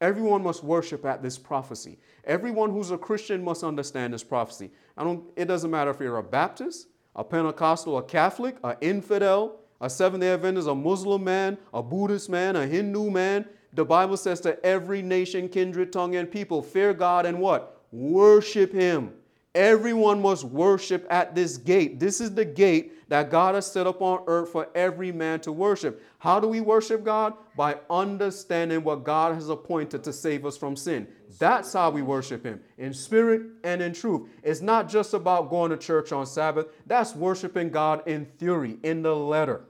[0.01, 1.99] Everyone must worship at this prophecy.
[2.23, 4.71] Everyone who's a Christian must understand this prophecy.
[4.97, 9.59] I don't, it doesn't matter if you're a Baptist, a Pentecostal, a Catholic, an infidel,
[9.81, 13.45] a Seventh day Adventist, a Muslim man, a Buddhist man, a Hindu man.
[13.73, 17.81] The Bible says to every nation, kindred, tongue, and people, fear God and what?
[17.91, 19.13] Worship Him.
[19.55, 21.99] Everyone must worship at this gate.
[21.99, 25.51] This is the gate that God has set up on earth for every man to
[25.51, 26.03] worship.
[26.19, 27.33] How do we worship God?
[27.55, 31.07] By understanding what God has appointed to save us from sin.
[31.39, 34.29] That's how we worship Him in spirit and in truth.
[34.43, 39.01] It's not just about going to church on Sabbath, that's worshiping God in theory, in
[39.01, 39.61] the letter.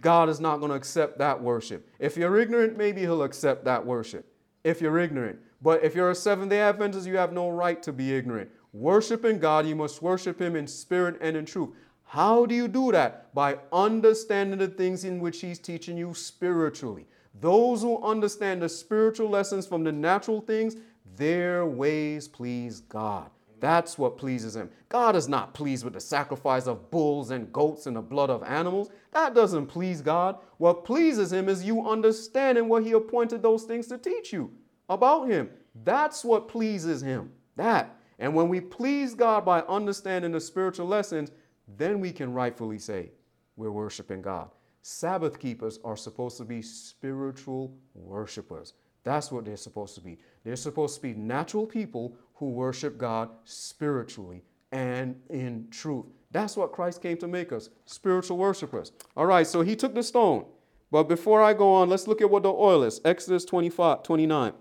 [0.00, 1.88] God is not going to accept that worship.
[1.98, 4.26] If you're ignorant, maybe He'll accept that worship.
[4.64, 5.38] If you're ignorant.
[5.60, 8.50] But if you're a Seventh day Adventist, you have no right to be ignorant.
[8.72, 11.70] Worshiping God, you must worship Him in spirit and in truth.
[12.04, 13.32] How do you do that?
[13.34, 17.06] By understanding the things in which He's teaching you spiritually.
[17.40, 20.76] Those who understand the spiritual lessons from the natural things,
[21.16, 23.30] their ways please God.
[23.62, 24.70] That's what pleases him.
[24.88, 28.42] God is not pleased with the sacrifice of bulls and goats and the blood of
[28.42, 28.90] animals.
[29.12, 30.38] That doesn't please God.
[30.58, 34.50] What pleases him is you understanding what he appointed those things to teach you
[34.88, 35.48] about him.
[35.84, 37.30] That's what pleases him.
[37.54, 37.96] That.
[38.18, 41.30] And when we please God by understanding the spiritual lessons,
[41.76, 43.12] then we can rightfully say
[43.54, 44.50] we're worshiping God.
[44.82, 48.74] Sabbath keepers are supposed to be spiritual worshipers.
[49.04, 50.18] That's what they're supposed to be.
[50.44, 56.06] They're supposed to be natural people who worship God spiritually and in truth.
[56.30, 58.92] That's what Christ came to make us spiritual worshipers.
[59.16, 60.46] All right, so he took the stone.
[60.90, 63.00] But before I go on, let's look at what the oil is.
[63.04, 64.52] Exodus 25, 29.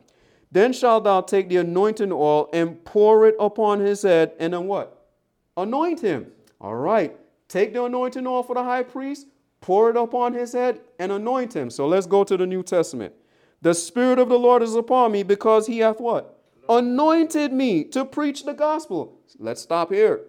[0.51, 4.67] Then shalt thou take the anointing oil and pour it upon his head, and then
[4.67, 5.07] what?
[5.55, 6.27] Anoint him.
[6.59, 7.15] All right.
[7.47, 9.27] Take the anointing oil for the high priest,
[9.61, 11.69] pour it upon his head, and anoint him.
[11.69, 13.13] So let's go to the New Testament.
[13.61, 16.39] The Spirit of the Lord is upon me because he hath what?
[16.67, 19.19] Anointed me to preach the gospel.
[19.37, 20.21] Let's stop here.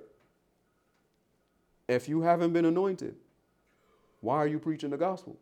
[1.89, 3.17] If you haven't been anointed,
[4.21, 5.39] why are you preaching the gospel?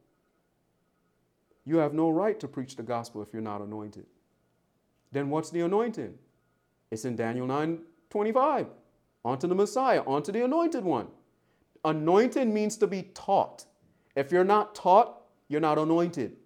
[1.64, 4.06] You have no right to preach the gospel if you're not anointed.
[5.12, 6.14] Then what's the anointing?
[6.90, 8.66] It's in Daniel 9 25.
[9.24, 11.08] Onto the Messiah, onto the anointed one.
[11.84, 13.66] Anointed means to be taught.
[14.16, 16.36] If you're not taught, you're not anointed.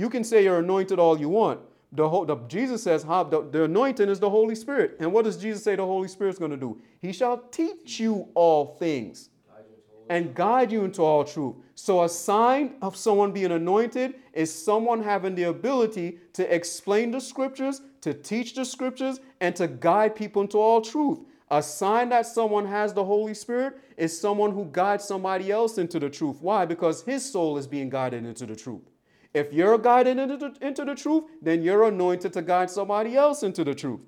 [0.00, 1.60] You can say you're anointed all you want.
[1.92, 4.96] The, whole, the Jesus says the, the anointing is the Holy Spirit.
[4.98, 6.80] And what does Jesus say the Holy Spirit's going to do?
[7.00, 9.28] He shall teach you all things
[10.08, 11.56] and guide you into all truth.
[11.74, 17.20] So, a sign of someone being anointed is someone having the ability to explain the
[17.20, 21.18] scriptures, to teach the scriptures, and to guide people into all truth.
[21.50, 25.98] A sign that someone has the Holy Spirit is someone who guides somebody else into
[25.98, 26.38] the truth.
[26.40, 26.64] Why?
[26.64, 28.80] Because his soul is being guided into the truth.
[29.32, 33.42] If you're guided into the, into the truth, then you're anointed to guide somebody else
[33.42, 34.00] into the truth.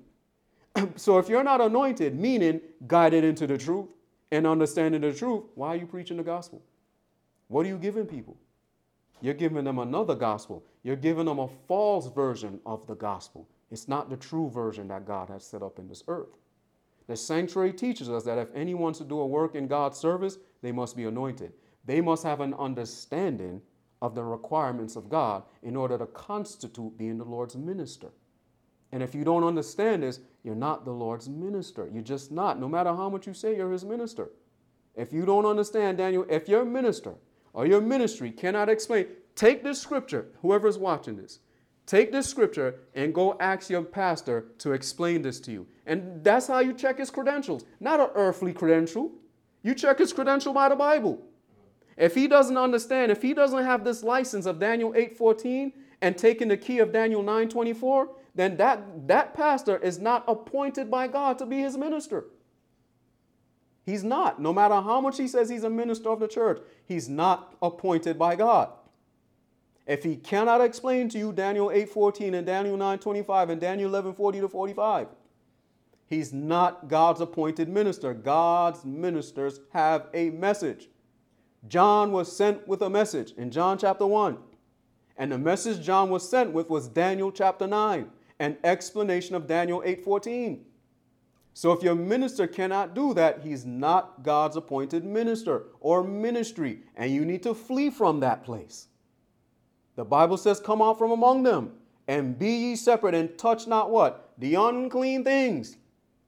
[0.95, 3.87] so if you're not anointed, meaning guided into the truth
[4.31, 6.61] and understanding the truth, why are you preaching the gospel?
[7.47, 8.35] What are you giving people?
[9.21, 10.65] You're giving them another gospel.
[10.83, 13.47] You're giving them a false version of the gospel.
[13.71, 16.35] It's not the true version that God has set up in this earth.
[17.07, 20.71] The sanctuary teaches us that if anyone's to do a work in God's service, they
[20.71, 21.53] must be anointed.
[21.85, 23.61] They must have an understanding
[24.03, 28.09] of the requirements of God in order to constitute being the Lord's minister.
[28.91, 31.89] And if you don't understand this, you're not the Lord's minister.
[31.91, 34.29] You're just not, no matter how much you say you're his minister.
[34.93, 37.13] If you don't understand, Daniel, if your minister
[37.53, 41.39] or your ministry cannot explain, take this scripture, whoever's watching this,
[41.85, 45.65] take this scripture and go ask your pastor to explain this to you.
[45.85, 49.13] And that's how you check his credentials, not an earthly credential.
[49.61, 51.25] You check his credential by the Bible.
[51.97, 56.47] If he doesn't understand, if he doesn't have this license of Daniel 8:14 and taking
[56.47, 61.45] the key of Daniel 9:24, then that, that pastor is not appointed by God to
[61.45, 62.25] be his minister.
[63.85, 64.41] He's not.
[64.41, 68.17] No matter how much he says he's a minister of the church, he's not appointed
[68.17, 68.69] by God.
[69.85, 74.47] If he cannot explain to you Daniel 8:14 and Daniel 9:25 and Daniel 11:40 to
[74.47, 75.09] 45,
[76.07, 78.13] he's not God's appointed minister.
[78.13, 80.89] God's ministers have a message.
[81.67, 84.37] John was sent with a message in John chapter 1.
[85.17, 89.81] And the message John was sent with was Daniel chapter 9 an explanation of Daniel
[89.85, 90.65] 8:14.
[91.53, 97.11] So if your minister cannot do that, he's not God's appointed minister or ministry, and
[97.11, 98.87] you need to flee from that place.
[99.95, 103.91] The Bible says, "Come out from among them and be ye separate and touch not
[103.91, 104.33] what?
[104.39, 105.77] The unclean things."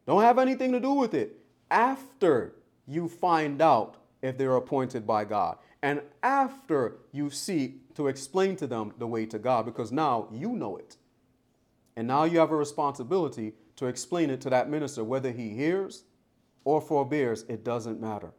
[0.05, 5.25] Don't have anything to do with it after you find out if they're appointed by
[5.25, 10.27] God and after you seek to explain to them the way to God because now
[10.31, 10.97] you know it.
[11.95, 16.03] And now you have a responsibility to explain it to that minister, whether he hears
[16.63, 18.31] or forbears, it doesn't matter.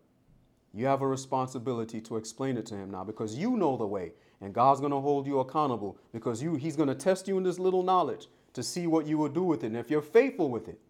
[0.74, 4.12] You have a responsibility to explain it to him now because you know the way.
[4.40, 7.44] And God's going to hold you accountable because you, he's going to test you in
[7.44, 9.68] this little knowledge to see what you will do with it.
[9.68, 10.80] And if you're faithful with it,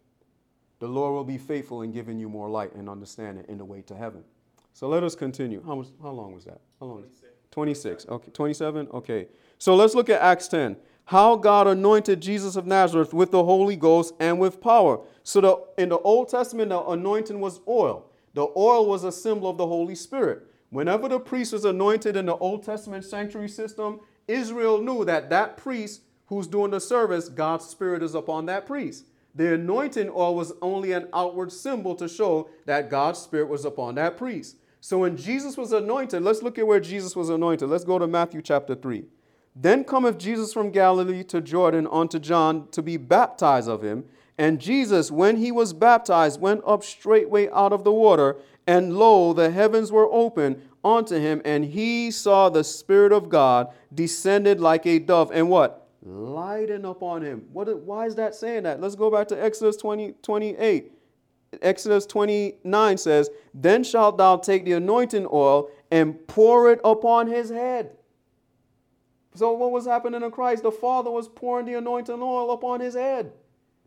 [0.79, 3.83] the Lord will be faithful in giving you more light and understanding in the way
[3.83, 4.23] to heaven.
[4.77, 5.63] So let us continue.
[5.65, 6.61] How, much, how long was that?
[6.79, 6.99] How long?
[6.99, 7.33] 26.
[7.49, 8.05] 26.
[8.09, 8.31] Okay.
[8.31, 8.87] 27?
[8.93, 9.27] Okay.
[9.57, 13.75] So let's look at Acts 10 how God anointed Jesus of Nazareth with the Holy
[13.75, 14.99] Ghost and with power.
[15.23, 18.11] So the, in the Old Testament, the anointing was oil.
[18.35, 20.43] The oil was a symbol of the Holy Spirit.
[20.69, 25.57] Whenever the priest was anointed in the Old Testament sanctuary system, Israel knew that that
[25.57, 29.05] priest who's doing the service, God's Spirit is upon that priest.
[29.33, 33.95] The anointing oil was only an outward symbol to show that God's Spirit was upon
[33.95, 34.57] that priest.
[34.87, 37.67] So when Jesus was anointed, let's look at where Jesus was anointed.
[37.67, 39.03] Let's go to Matthew chapter 3.
[39.53, 44.05] Then cometh Jesus from Galilee to Jordan unto John to be baptized of him.
[44.37, 49.33] And Jesus, when he was baptized, went up straightway out of the water, and lo,
[49.33, 54.85] the heavens were open unto him, and he saw the Spirit of God descended like
[54.85, 55.89] a dove, and what?
[56.01, 57.43] Lighten upon him.
[57.51, 58.79] What, why is that saying that?
[58.79, 60.93] Let's go back to Exodus 20, 28.
[61.61, 67.49] Exodus 29 says, Then shalt thou take the anointing oil and pour it upon his
[67.49, 67.91] head.
[69.35, 70.63] So, what was happening in Christ?
[70.63, 73.31] The Father was pouring the anointing oil upon his head.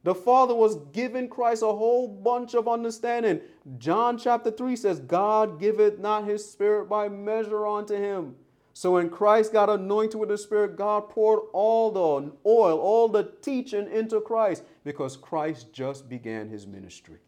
[0.03, 3.41] The Father was giving Christ a whole bunch of understanding.
[3.79, 8.37] John chapter 3 says, God giveth not his spirit by measure unto him.
[8.73, 13.33] So when Christ got anointed with the Spirit, God poured all the oil, all the
[13.43, 17.19] teaching into Christ because Christ just began his ministry.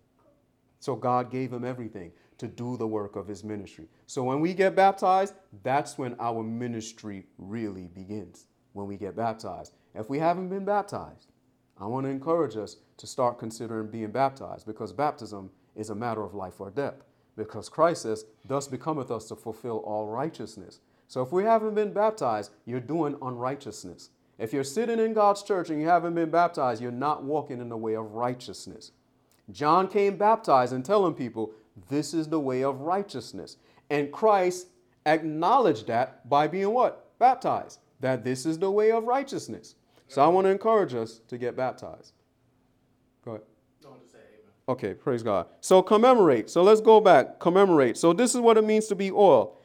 [0.83, 3.87] So God gave him everything to do the work of his ministry.
[4.09, 8.47] So when we get baptized, that's when our ministry really begins.
[8.73, 9.75] When we get baptized.
[9.95, 11.31] If we haven't been baptized,
[11.79, 16.25] I want to encourage us to start considering being baptized because baptism is a matter
[16.25, 17.05] of life or death.
[17.37, 20.81] Because Christ says, Thus becometh us to fulfill all righteousness.
[21.07, 24.11] So if we haven't been baptized, you're doing unrighteousness.
[24.37, 27.69] If you're sitting in God's church and you haven't been baptized, you're not walking in
[27.69, 28.91] the way of righteousness.
[29.53, 31.53] John came baptized and telling people,
[31.89, 33.57] this is the way of righteousness.
[33.91, 34.69] And Christ
[35.07, 37.19] acknowledged that by being what?
[37.19, 37.79] Baptized.
[38.01, 39.75] That this is the way of righteousness.
[40.09, 42.13] So I want to encourage us to get baptized.
[43.25, 43.43] Go ahead.
[44.69, 45.47] Okay, praise God.
[45.61, 46.49] So commemorate.
[46.49, 47.41] So let's go back.
[47.41, 47.97] Commemorate.
[47.97, 49.59] So this is what it means to be oil.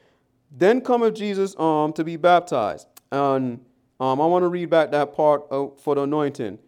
[0.52, 2.88] Then cometh Jesus um, to be baptized.
[3.12, 3.64] And
[4.00, 6.60] um, I want to read back that part of, for the anointing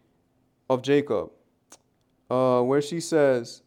[0.69, 1.31] of Jacob,
[2.29, 3.61] uh, where she says,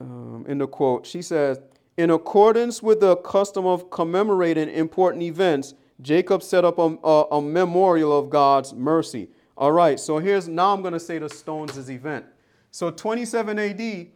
[0.00, 1.60] um, in the quote, she says,
[1.96, 7.42] in accordance with the custom of commemorating important events, Jacob set up a, a, a
[7.42, 9.28] memorial of God's mercy.
[9.56, 12.24] All right, so here's now I'm going to say the stones' event.
[12.70, 14.06] So 27 AD,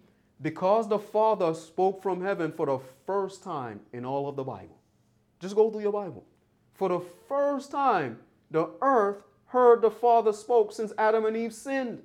[0.41, 4.79] because the Father spoke from heaven for the first time in all of the Bible.
[5.39, 6.25] Just go through your Bible.
[6.75, 8.19] For the first time,
[8.51, 12.03] the earth heard the Father spoke since Adam and Eve sinned.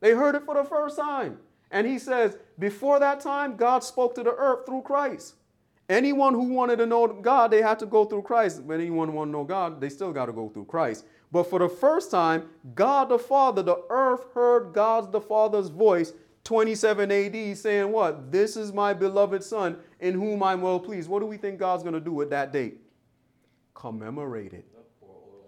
[0.00, 1.38] They heard it for the first time.
[1.70, 5.34] And he says, before that time, God spoke to the earth through Christ.
[5.88, 8.62] Anyone who wanted to know God, they had to go through Christ.
[8.64, 11.04] If anyone want to know God, they still got to go through Christ.
[11.32, 16.12] But for the first time, God the Father, the earth heard God the Father's voice
[16.44, 18.32] 27 AD saying what?
[18.32, 21.08] This is my beloved son in whom I'm well pleased.
[21.08, 22.78] What do we think God's going to do with that date?
[23.74, 24.64] Commemorate it.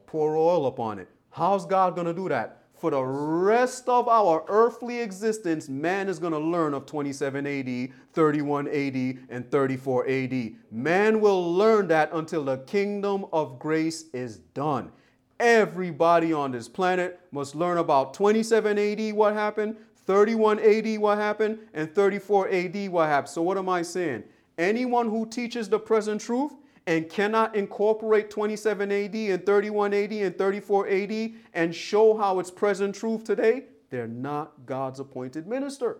[0.06, 1.08] Pour oil upon it.
[1.30, 2.61] How's God going to do that?
[2.82, 7.90] For the rest of our earthly existence, man is going to learn of 27 AD,
[8.12, 10.54] 31 AD, and 34 AD.
[10.72, 14.90] Man will learn that until the kingdom of grace is done.
[15.38, 21.60] Everybody on this planet must learn about 27 AD, what happened, 31 AD, what happened,
[21.74, 23.30] and 34 AD, what happened.
[23.30, 24.24] So, what am I saying?
[24.58, 26.54] Anyone who teaches the present truth
[26.86, 32.50] and cannot incorporate 27 AD and 31 AD and 34 AD and show how it's
[32.50, 35.98] present truth today, they're not God's appointed minister.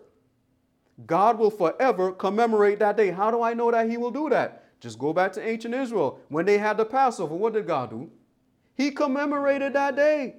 [1.05, 3.11] God will forever commemorate that day.
[3.11, 4.65] How do I know that He will do that?
[4.79, 6.19] Just go back to ancient Israel.
[6.27, 8.11] When they had the Passover, what did God do?
[8.75, 10.35] He commemorated that day.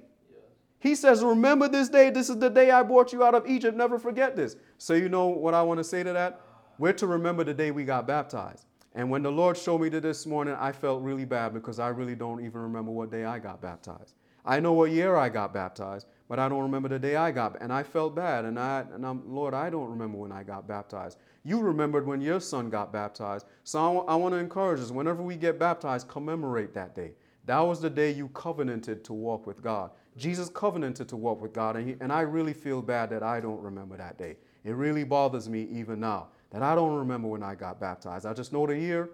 [0.79, 2.09] He says, Remember this day.
[2.09, 3.75] This is the day I brought you out of Egypt.
[3.75, 4.55] Never forget this.
[4.77, 6.41] So, you know what I want to say to that?
[6.77, 8.65] We're to remember the day we got baptized.
[8.95, 11.89] And when the Lord showed me to this morning, I felt really bad because I
[11.89, 14.15] really don't even remember what day I got baptized.
[14.45, 17.61] I know what year I got baptized, but I don't remember the day I got.
[17.61, 18.45] And I felt bad.
[18.45, 21.17] And I, and I'm, Lord, I don't remember when I got baptized.
[21.43, 23.45] You remembered when your son got baptized.
[23.65, 24.91] So I, I want to encourage us.
[24.91, 27.11] Whenever we get baptized, commemorate that day.
[27.45, 29.91] That was the day you covenanted to walk with God.
[30.17, 33.39] Jesus covenanted to walk with God, and, he, and I really feel bad that I
[33.39, 34.37] don't remember that day.
[34.63, 38.25] It really bothers me even now that I don't remember when I got baptized.
[38.25, 39.09] I just know the year,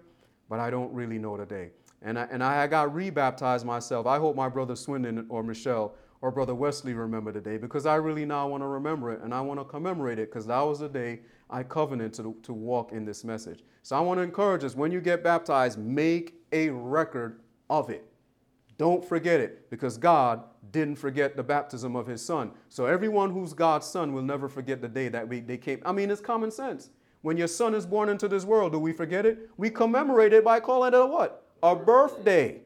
[0.48, 1.70] but I don't really know the day.
[2.00, 4.06] And I, and I got rebaptized myself.
[4.06, 7.96] I hope my brother Swindon or Michelle or brother Wesley remember the day because I
[7.96, 10.78] really now want to remember it and I want to commemorate it because that was
[10.78, 13.64] the day I covenanted to, to walk in this message.
[13.82, 18.06] So I want to encourage us when you get baptized, make a record of it.
[18.78, 22.52] Don't forget it because God didn't forget the baptism of his son.
[22.68, 25.82] So everyone who's God's son will never forget the day that we, they came.
[25.84, 26.90] I mean, it's common sense.
[27.22, 29.48] When your son is born into this world, do we forget it?
[29.56, 31.44] We commemorate it by calling it a what?
[31.62, 32.60] A birthday.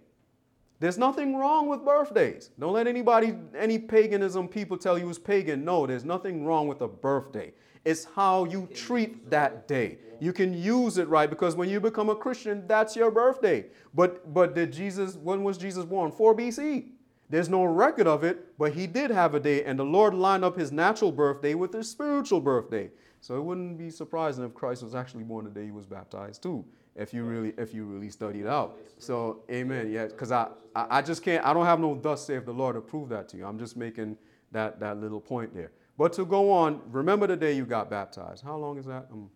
[0.78, 2.50] There's nothing wrong with birthdays.
[2.58, 5.64] Don't let anybody, any paganism people tell you it's pagan.
[5.64, 7.52] No, there's nothing wrong with a birthday.
[7.84, 9.98] It's how you treat that day.
[10.20, 13.66] You can use it right because when you become a Christian, that's your birthday.
[13.94, 16.10] But but did Jesus when was Jesus born?
[16.10, 16.88] 4 BC.
[17.30, 20.44] There's no record of it, but he did have a day and the Lord lined
[20.44, 22.90] up his natural birthday with his spiritual birthday.
[23.26, 26.44] So it wouldn't be surprising if Christ was actually born the day he was baptized
[26.44, 26.64] too,
[26.94, 28.78] if you really if you really studied out.
[28.98, 29.90] So amen.
[29.90, 30.46] Yeah, because I,
[30.76, 33.28] I I just can't I don't have no thus saith the Lord to prove that
[33.30, 33.44] to you.
[33.44, 34.16] I'm just making
[34.52, 35.72] that that little point there.
[35.98, 38.44] But to go on, remember the day you got baptized.
[38.44, 39.08] How long is that?
[39.10, 39.28] Um,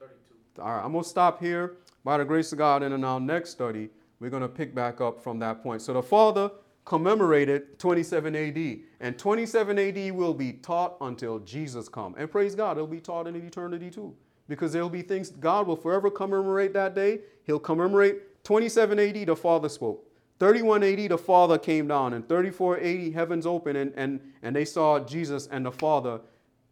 [0.00, 0.60] 32.
[0.60, 1.76] All right, I'm going to stop here.
[2.02, 5.00] By the grace of God, and in our next study, we're going to pick back
[5.00, 5.82] up from that point.
[5.82, 6.50] So the Father
[6.88, 12.14] commemorated 27 AD, and 27 AD will be taught until Jesus come.
[12.16, 14.16] And praise God, it'll be taught in eternity too,
[14.48, 17.20] because there'll be things God will forever commemorate that day.
[17.44, 19.26] He'll commemorate 27 AD.
[19.26, 20.02] The Father spoke.
[20.40, 25.46] 3180, the Father came down, and 3480, heavens open, and, and, and they saw Jesus
[25.48, 26.20] and the Father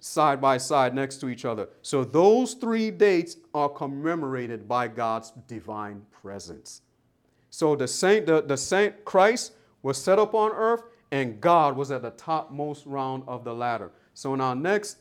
[0.00, 1.68] side by side next to each other.
[1.82, 6.80] So those three dates are commemorated by God's divine presence.
[7.50, 9.52] So the saint, the, the saint Christ
[9.86, 10.82] was set up on earth,
[11.12, 13.92] and God was at the topmost round of the ladder.
[14.14, 14.98] So in our next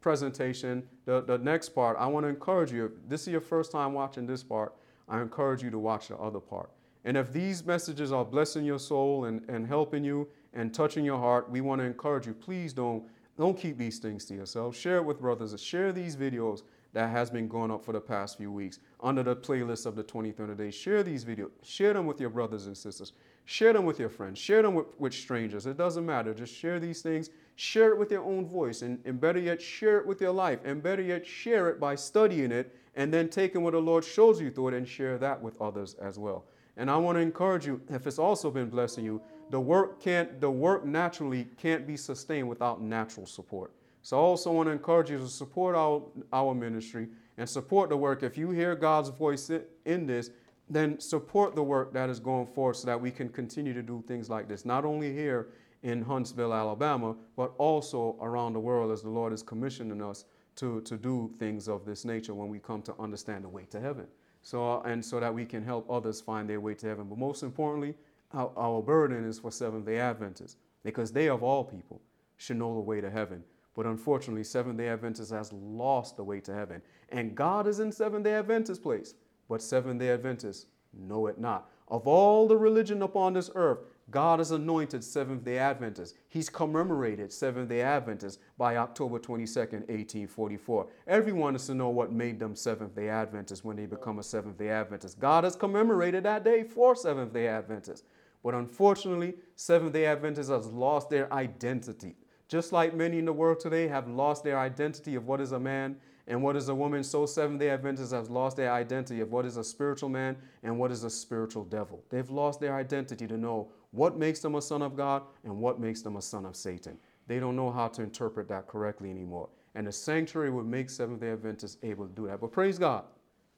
[0.00, 3.70] presentation, the, the next part, I want to encourage you, if this is your first
[3.70, 4.74] time watching this part,
[5.08, 6.70] I encourage you to watch the other part.
[7.04, 11.18] And if these messages are blessing your soul and, and helping you and touching your
[11.18, 12.34] heart, we want to encourage you.
[12.34, 13.04] Please don't,
[13.38, 14.76] don't keep these things to yourself.
[14.76, 15.54] Share it with brothers.
[15.62, 16.62] Share these videos
[16.94, 20.02] that has been going up for the past few weeks under the playlist of the
[20.02, 20.72] 23rd day.
[20.72, 21.50] Share these videos.
[21.62, 23.12] Share them with your brothers and sisters.
[23.46, 24.38] Share them with your friends.
[24.38, 25.66] Share them with, with strangers.
[25.66, 26.34] It doesn't matter.
[26.34, 27.30] Just share these things.
[27.54, 28.82] Share it with your own voice.
[28.82, 30.58] And, and better yet, share it with your life.
[30.64, 34.40] And better yet, share it by studying it and then taking what the Lord shows
[34.40, 36.44] you through it and share that with others as well.
[36.76, 40.40] And I want to encourage you, if it's also been blessing you, the work can't,
[40.40, 43.70] the work naturally can't be sustained without natural support.
[44.02, 47.96] So I also want to encourage you to support our, our ministry and support the
[47.96, 48.22] work.
[48.22, 49.50] If you hear God's voice
[49.84, 50.30] in this,
[50.68, 54.02] then support the work that is going forth so that we can continue to do
[54.08, 55.48] things like this, not only here
[55.82, 60.24] in Huntsville, Alabama, but also around the world as the Lord is commissioning us
[60.56, 63.80] to, to do things of this nature when we come to understand the way to
[63.80, 64.06] heaven
[64.46, 67.06] so uh, and so that we can help others find their way to heaven.
[67.08, 67.94] But most importantly,
[68.32, 72.00] our, our burden is for Seventh day Adventists because they, of all people,
[72.36, 73.42] should know the way to heaven.
[73.74, 76.80] But unfortunately, Seventh day Adventists has lost the way to heaven.
[77.08, 79.14] And God is in Seventh day Adventist place,
[79.48, 81.70] but Seventh day Adventists know it not.
[81.88, 83.78] Of all the religion upon this earth,
[84.10, 86.14] God has anointed Seventh day Adventists.
[86.28, 90.86] He's commemorated Seventh day Adventists by October 22nd, 1844.
[91.08, 94.58] Everyone is to know what made them Seventh day Adventists when they become a Seventh
[94.58, 95.18] day Adventist.
[95.18, 98.04] God has commemorated that day for Seventh day Adventists.
[98.44, 102.14] But unfortunately, Seventh day Adventists have lost their identity.
[102.48, 105.58] Just like many in the world today have lost their identity of what is a
[105.58, 105.96] man
[106.28, 109.46] and what is a woman, so Seventh day Adventists have lost their identity of what
[109.46, 112.02] is a spiritual man and what is a spiritual devil.
[112.10, 115.78] They've lost their identity to know what makes them a son of God and what
[115.78, 116.98] makes them a son of Satan.
[117.28, 119.48] They don't know how to interpret that correctly anymore.
[119.76, 122.40] And the sanctuary would make Seventh day Adventists able to do that.
[122.40, 123.04] But praise God,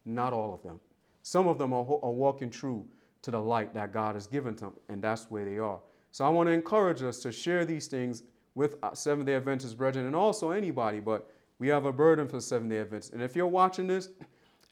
[0.04, 0.78] not all of them.
[1.22, 2.86] Some of them are, are walking true
[3.22, 5.80] to the light that God has given to them, and that's where they are.
[6.10, 8.22] So I want to encourage us to share these things
[8.54, 12.40] with uh, Seventh day Adventist brethren and also anybody, but we have a burden for
[12.40, 13.12] Seventh day Adventists.
[13.12, 14.10] And if you're watching this,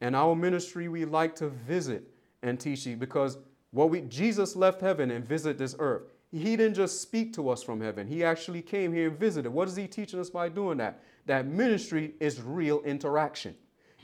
[0.01, 2.09] and our ministry, we like to visit
[2.43, 3.39] and teach you because
[3.71, 6.03] what we Jesus left heaven and visited this earth.
[6.33, 8.07] He didn't just speak to us from heaven.
[8.07, 9.51] He actually came here and visited.
[9.51, 11.01] What is he teaching us by doing that?
[11.25, 13.55] That ministry is real interaction.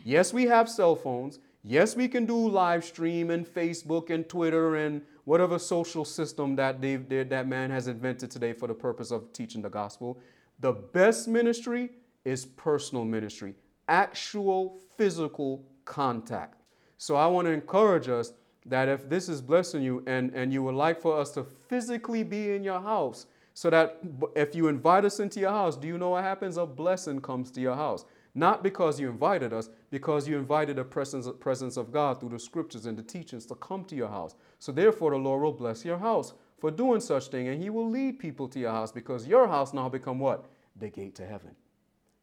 [0.05, 1.41] Yes, we have cell phones.
[1.63, 6.81] Yes, we can do live stream and Facebook and Twitter and whatever social system that
[6.81, 10.19] they, that man has invented today for the purpose of teaching the gospel.
[10.61, 11.91] The best ministry
[12.25, 13.55] is personal ministry,
[13.89, 16.63] actual physical contact.
[16.99, 18.33] So I want to encourage us
[18.67, 22.23] that if this is blessing you and, and you would like for us to physically
[22.23, 23.99] be in your house, so that
[24.35, 26.57] if you invite us into your house, do you know what happens?
[26.57, 28.05] A blessing comes to your house.
[28.35, 32.39] Not because you invited us, because you invited the presence, presence of God through the
[32.39, 34.37] scriptures and the teachings to come to your house.
[34.59, 37.91] So therefore, the Lord will bless your house for doing such thing, and He will
[37.91, 40.47] lead people to your house because your house now become what?
[40.77, 41.51] The gate to heaven.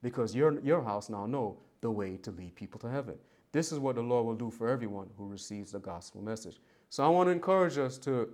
[0.02, 3.16] Because your, your house now know the way to lead people to heaven.
[3.52, 6.60] This is what the Lord will do for everyone who receives the gospel message.
[6.90, 8.30] So I want to encourage us to,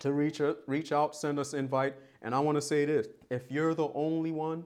[0.00, 1.94] to reach, uh, reach out, send us invite.
[2.22, 4.64] And I want to say this if you're the only one,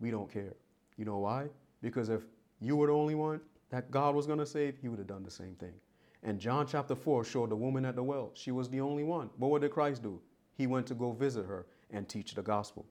[0.00, 0.54] we don't care.
[0.96, 1.46] You know why?
[1.82, 2.22] Because if
[2.60, 5.22] you were the only one that God was going to save, He would have done
[5.22, 5.74] the same thing.
[6.22, 8.30] And John chapter 4 showed the woman at the well.
[8.34, 9.28] She was the only one.
[9.38, 10.20] But what did Christ do?
[10.54, 12.86] He went to go visit her and teach the gospel.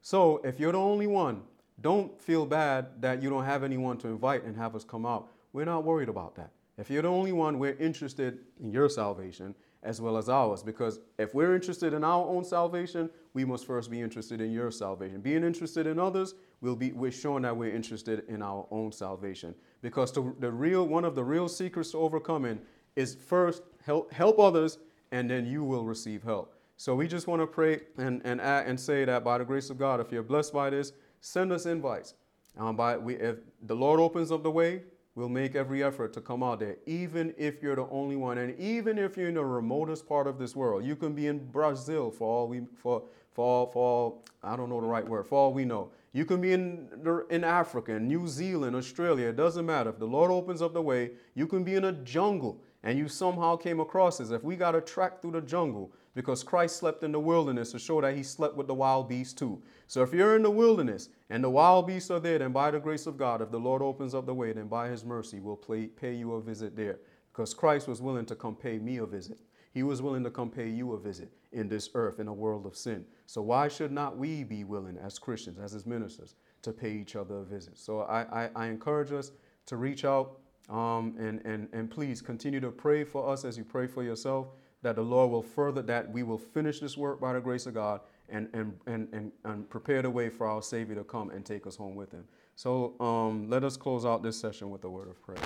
[0.00, 1.42] So if you're the only one,
[1.82, 5.28] don't feel bad that you don't have anyone to invite and have us come out.
[5.52, 6.50] We're not worried about that.
[6.78, 10.62] If you're the only one, we're interested in your salvation as well as ours.
[10.62, 14.70] Because if we're interested in our own salvation, we must first be interested in your
[14.70, 15.20] salvation.
[15.20, 19.54] Being interested in others, we'll be, we're showing that we're interested in our own salvation.
[19.82, 22.60] Because the real, one of the real secrets to overcoming
[22.94, 24.78] is first help, help others,
[25.10, 26.54] and then you will receive help.
[26.76, 29.78] So we just want to pray and, and, and say that by the grace of
[29.78, 30.92] God, if you're blessed by this,
[31.22, 32.14] send us invites.
[32.58, 34.82] Um, by, we, if the Lord opens up the way,
[35.14, 38.58] we'll make every effort to come out there, even if you're the only one, and
[38.58, 40.84] even if you're in the remotest part of this world.
[40.84, 44.80] You can be in Brazil for all we for for for all I don't know
[44.80, 45.90] the right word for all we know.
[46.12, 46.88] You can be in
[47.30, 49.28] in Africa, New Zealand, Australia.
[49.28, 49.90] It doesn't matter.
[49.90, 53.08] If the Lord opens up the way, you can be in a jungle and you
[53.08, 54.30] somehow came across this.
[54.30, 57.78] If we got to track through the jungle, because Christ slept in the wilderness to
[57.78, 59.62] show that he slept with the wild beasts too.
[59.92, 62.80] So if you're in the wilderness and the wild beasts are there, then by the
[62.80, 65.54] grace of God, if the Lord opens up the way, then by his mercy, we'll
[65.54, 67.00] pay, pay you a visit there.
[67.30, 69.38] Because Christ was willing to come pay me a visit.
[69.74, 72.64] He was willing to come pay you a visit in this earth, in a world
[72.64, 73.04] of sin.
[73.26, 77.14] So why should not we be willing as Christians, as his ministers, to pay each
[77.14, 77.76] other a visit?
[77.76, 79.32] So I, I, I encourage us
[79.66, 80.38] to reach out
[80.70, 84.46] um, and, and, and please continue to pray for us as you pray for yourself
[84.80, 87.74] that the Lord will further, that we will finish this work by the grace of
[87.74, 91.44] God and, and, and, and, and prepare the way for our Savior to come and
[91.44, 92.24] take us home with him.
[92.54, 95.38] So um, let us close out this session with a word of prayer.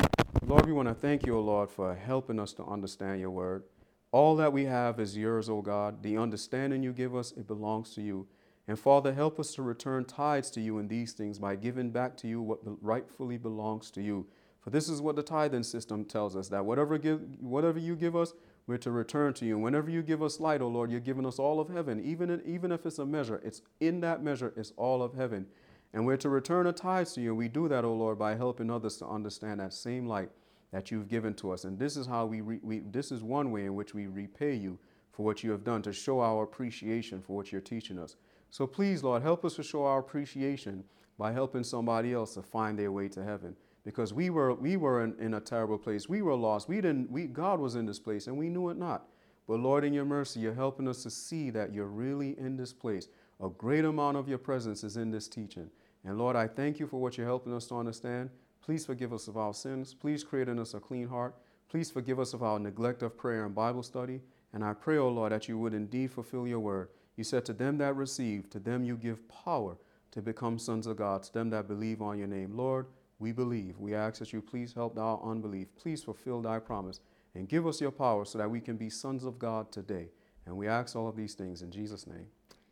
[0.46, 3.64] Lord, we want to thank you, O Lord, for helping us to understand your word.
[4.12, 6.02] All that we have is yours, O God.
[6.02, 8.26] The understanding you give us, it belongs to you.
[8.68, 12.16] And Father, help us to return tithes to you in these things by giving back
[12.18, 14.26] to you what rightfully belongs to you.
[14.60, 18.16] For this is what the tithing system tells us that whatever, give, whatever you give
[18.16, 18.34] us,
[18.66, 19.58] we're to return to you.
[19.58, 22.04] Whenever you give us light, O oh Lord, you're giving us all of heaven.
[22.04, 25.46] Even, even if it's a measure, it's in that measure, it's all of heaven.
[25.92, 27.34] And we're to return a tithe to you.
[27.34, 30.30] We do that, O oh Lord, by helping others to understand that same light
[30.72, 31.64] that you've given to us.
[31.64, 34.54] And this is how we, re, we this is one way in which we repay
[34.54, 34.78] you
[35.12, 38.16] for what you have done to show our appreciation for what you're teaching us.
[38.50, 40.84] So please, Lord, help us to show our appreciation
[41.18, 43.56] by helping somebody else to find their way to heaven
[43.86, 46.08] because we were, we were in, in a terrible place.
[46.08, 46.68] We were lost.
[46.68, 49.06] We didn't, we, God was in this place and we knew it not.
[49.46, 52.72] But Lord, in your mercy, you're helping us to see that you're really in this
[52.72, 53.06] place.
[53.40, 55.70] A great amount of your presence is in this teaching.
[56.04, 58.30] And Lord, I thank you for what you're helping us to understand.
[58.60, 59.94] Please forgive us of our sins.
[59.94, 61.36] Please create in us a clean heart.
[61.68, 64.20] Please forgive us of our neglect of prayer and Bible study.
[64.52, 66.88] And I pray, O oh Lord, that you would indeed fulfill your word.
[67.14, 69.76] You said, To them that receive, to them you give power
[70.10, 72.56] to become sons of God, to them that believe on your name.
[72.56, 72.86] Lord,
[73.18, 73.78] we believe.
[73.78, 75.68] We ask that you please help our unbelief.
[75.76, 77.00] Please fulfill thy promise
[77.34, 80.08] and give us your power so that we can be sons of God today.
[80.46, 82.26] And we ask all of these things in Jesus' name.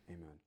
[0.09, 0.44] Amen.